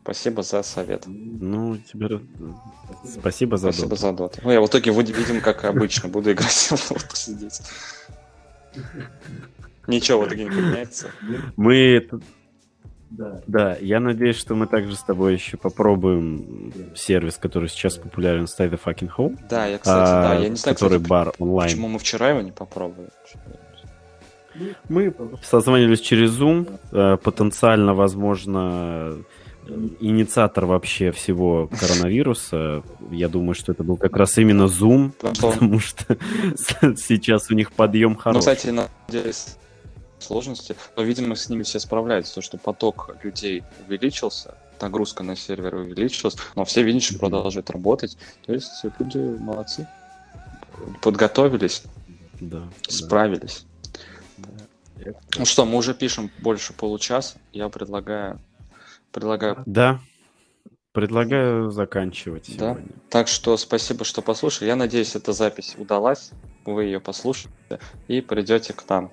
Спасибо 0.04 0.42
за 0.42 0.64
совет. 0.64 1.04
Ну, 1.06 1.78
тебе 1.78 2.22
спасибо 3.04 3.58
за 3.58 3.74
Спасибо 3.74 3.98
за 3.98 4.14
дот. 4.14 4.40
Ну, 4.42 4.52
я 4.52 4.62
в 4.62 4.68
итоге, 4.68 4.92
видим, 4.92 5.42
как 5.42 5.66
обычно, 5.66 6.08
буду 6.08 6.32
играть 6.32 6.54
в 6.72 7.10
посидеть. 7.10 7.60
Ничего 9.86 10.22
в 10.22 10.28
итоге 10.28 10.46
не 10.46 10.50
поменяется. 10.50 11.12
Мы 11.58 12.08
да. 13.10 13.42
да, 13.48 13.78
я 13.80 14.00
надеюсь, 14.00 14.36
что 14.36 14.56
мы 14.56 14.68
также 14.68 14.96
с 14.96 15.04
тобой 15.04 15.34
еще 15.34 15.58
попробуем 15.58 16.74
сервис, 16.96 17.38
который 17.38 17.70
сейчас 17.70 17.98
популярен, 17.98 18.44
Stay 18.44 18.70
the 18.70 18.80
Fucking 18.84 19.12
Home. 19.18 19.38
Да, 19.50 19.66
я, 19.66 19.78
кстати, 19.78 20.12
а, 20.12 20.24
да, 20.24 20.36
я 20.36 20.50
не 20.50 20.56
знаю, 20.56 20.76
который 20.76 20.98
кстати, 20.98 21.10
бар 21.10 21.34
онлайн. 21.40 21.70
Почему 21.70 21.88
мы 21.88 22.00
вчера 22.00 22.30
его 22.30 22.42
не 22.42 22.52
попробовали? 22.52 23.10
Мы 24.90 25.14
созвонились 25.44 26.02
через 26.02 26.32
Zoom, 26.32 26.80
э, 26.92 27.18
потенциально, 27.18 27.94
возможно, 27.94 29.18
инициатор 30.00 30.66
вообще 30.66 31.12
всего 31.12 31.70
коронавируса. 31.80 32.84
Я 33.12 33.28
думаю, 33.30 33.54
что 33.54 33.72
это 33.72 33.84
был 33.84 33.98
как 33.98 34.16
раз 34.16 34.38
именно 34.38 34.64
Zoom, 34.64 35.12
потому 35.20 35.80
что 35.80 36.18
сейчас 36.96 37.52
у 37.52 37.54
них 37.54 37.72
подъем 37.72 38.16
хороший. 38.16 38.48
Ну, 38.48 38.56
кстати, 38.56 38.70
на 38.70 38.88
деле 39.08 39.34
сложности, 40.20 40.76
но, 40.96 41.04
видимо, 41.04 41.36
с 41.36 41.50
ними 41.50 41.64
все 41.64 41.80
справляются, 41.80 42.36
то, 42.36 42.42
что 42.42 42.58
поток 42.58 43.16
людей 43.24 43.64
увеличился, 43.88 44.56
нагрузка 44.82 45.24
на 45.24 45.36
сервер 45.36 45.76
увеличилась, 45.76 46.36
но 46.56 46.66
все, 46.66 46.84
видишь, 46.84 47.18
продолжают 47.18 47.70
работать. 47.70 48.18
То 48.46 48.54
есть 48.54 48.72
люди 49.00 49.18
молодцы. 49.18 49.88
Подготовились, 51.02 51.84
Да. 52.40 52.68
справились. 52.88 53.66
Ну 55.38 55.46
что, 55.46 55.66
мы 55.66 55.78
уже 55.78 55.94
пишем 55.94 56.32
больше 56.40 56.74
получаса. 56.74 57.38
Я 57.54 57.70
предлагаю, 57.70 58.40
предлагаю. 59.12 59.64
Да. 59.66 60.00
Предлагаю 60.92 61.70
заканчивать 61.70 62.46
Да. 62.58 62.74
сегодня. 62.74 62.96
Так 63.10 63.28
что 63.28 63.56
спасибо, 63.58 64.04
что 64.04 64.22
послушали. 64.24 64.68
Я 64.68 64.76
надеюсь, 64.76 65.16
эта 65.16 65.32
запись 65.34 65.76
удалась. 65.78 66.32
Вы 66.66 66.86
ее 66.86 67.00
послушаете 67.00 67.80
и 68.08 68.20
придете 68.22 68.74
к 68.74 68.88
нам. 68.90 69.12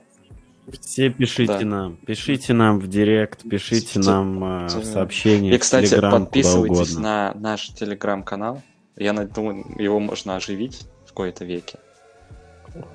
Все 0.81 1.11
пишите 1.11 1.59
Да. 1.59 1.65
нам. 1.65 1.97
Пишите 2.07 2.53
нам 2.55 2.79
в 2.81 2.87
директ, 2.89 3.43
пишите 3.49 4.01
Т- 4.01 4.07
нам 4.09 4.45
э, 4.45 4.67
в 4.67 4.85
сообщения, 4.85 5.55
И, 5.55 5.59
кстати, 5.59 5.95
куда 5.95 6.11
подписывайтесь 6.11 6.97
на 6.97 7.35
наш 7.35 7.69
телеграм-канал. 7.69 8.63
Я 8.97 9.13
думаю, 9.13 9.65
его 9.79 10.01
можно 10.01 10.37
оживить 10.37 10.87
в 11.07 11.13
кои-то 11.13 11.45
веке. 11.45 11.79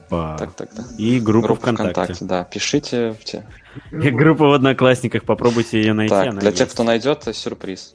Па. 0.09 0.35
Так, 0.37 0.53
так, 0.53 0.73
так. 0.73 0.85
И 0.97 1.19
группу 1.19 1.47
Группа 1.47 1.61
ВКонтакте. 1.61 1.91
ВКонтакте, 1.93 2.25
да. 2.25 2.43
Пишите. 2.43 3.11
в 3.13 3.23
те- 3.23 3.45
И 3.91 4.09
группа 4.09 4.45
в 4.47 4.53
Одноклассниках. 4.53 5.23
Попробуйте 5.23 5.79
ее 5.79 5.93
найти. 5.93 6.09
Так, 6.13 6.37
для 6.39 6.51
тех, 6.51 6.69
кто 6.69 6.83
найдет, 6.83 7.23
сюрприз 7.33 7.93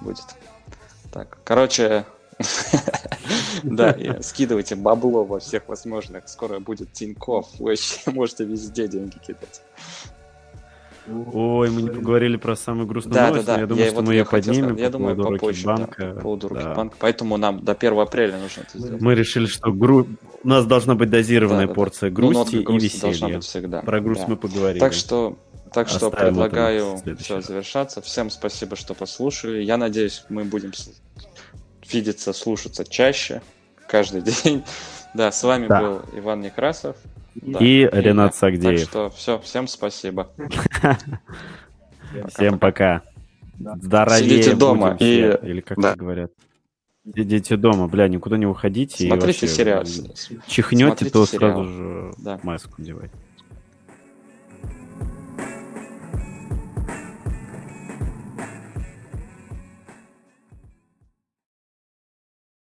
будет. 0.00 0.24
Так, 1.12 1.38
короче, 1.42 2.04
да, 3.62 3.96
скидывайте 4.22 4.74
бабло 4.76 5.24
во 5.24 5.38
всех 5.40 5.68
возможных. 5.68 6.28
Скоро 6.28 6.58
будет 6.60 6.92
Тинькофф. 6.92 7.46
Вы 7.58 7.70
вообще 7.70 7.98
можете 8.10 8.44
везде 8.44 8.88
деньги 8.88 9.16
кидать. 9.18 9.62
Ой, 11.32 11.70
мы 11.70 11.82
не 11.82 11.88
поговорили 11.90 12.36
про 12.36 12.54
самую 12.54 12.86
грустную 12.86 13.14
Да, 13.14 13.20
да, 13.22 13.28
новость, 13.30 13.48
но 13.48 13.54
да. 13.54 13.60
я 13.60 13.66
думаю, 13.66 13.86
что 13.86 13.94
вот- 13.96 14.06
мы 14.06 14.12
ее 14.14 14.24
поднимем. 14.24 14.76
Я 14.76 14.86
по 14.86 14.92
думаю, 14.92 15.16
попозже. 15.16 15.64
да, 15.64 15.72
Рокетбанка. 15.76 16.14
по 16.14 16.20
поводу 16.20 16.48
Да. 16.50 16.54
Рокетбанка. 16.54 16.96
Поэтому 17.00 17.36
нам 17.36 17.64
до 17.64 17.74
1 17.74 17.98
апреля 17.98 18.38
нужно 18.38 18.60
это 18.62 18.78
сделать. 18.78 19.02
Мы 19.02 19.14
решили, 19.14 19.46
что 19.46 19.72
гру... 19.72 20.06
у 20.44 20.48
нас 20.48 20.66
должна 20.66 20.94
быть 20.94 21.10
дозированная 21.10 21.62
Да, 21.62 21.66
да, 21.66 21.72
да. 21.72 21.74
порция 21.74 22.10
Ну, 22.10 22.16
грусти 22.16 22.36
нотка 22.38 22.56
и 22.58 22.62
грусти 22.62 23.00
должна 23.00 23.26
веселья. 23.26 23.36
быть 23.38 23.44
всегда. 23.44 23.80
Про 23.82 24.00
грусть 24.00 24.20
Да. 24.20 24.26
мы 24.28 24.36
поговорили. 24.36 24.78
Так 24.78 24.92
что, 24.92 25.36
так 25.72 25.88
что 25.88 25.96
Оставим 26.08 26.12
на 26.36 26.44
предлагаю 26.44 26.96
все 27.18 27.40
завершаться. 27.40 28.00
Всем 28.02 28.30
спасибо, 28.30 28.76
что 28.76 28.94
послушали. 28.94 29.62
Я 29.62 29.78
надеюсь, 29.78 30.24
мы 30.28 30.44
будем 30.44 30.72
видеться, 31.92 32.32
слушаться 32.32 32.84
чаще, 32.84 33.42
каждый 33.88 34.22
день. 34.44 34.64
Да, 35.14 35.32
с 35.32 35.42
вами 35.42 35.66
Да. 35.66 35.80
был 35.80 36.02
Иван 36.14 36.40
Некрасов. 36.40 36.96
Да, 37.34 37.58
И 37.60 37.88
Ренат. 37.92 38.34
Сагдеев. 38.34 38.80
Так 38.80 38.88
что 38.88 39.10
все, 39.10 39.38
всем 39.40 39.66
спасибо. 39.68 40.30
Всем 42.34 42.58
пока. 42.58 43.02
Здоровее 43.58 44.18
Сидите 44.18 44.54
дома 44.54 44.96
и- 44.98 45.38
Или 45.42 45.60
как 45.60 45.78
да. 45.80 45.94
говорят. 45.94 46.32
Сидите 47.14 47.56
дома, 47.56 47.88
бля, 47.88 48.08
никуда 48.08 48.36
не 48.36 48.46
уходите. 48.46 49.04
и 49.04 49.08
Смотрите 49.08 49.46
сериал. 49.48 49.84
Чихнете, 50.46 51.08
то 51.10 51.24
сразу 51.26 51.64
же 51.64 52.12
маску 52.42 52.74
надевайте. 52.78 53.14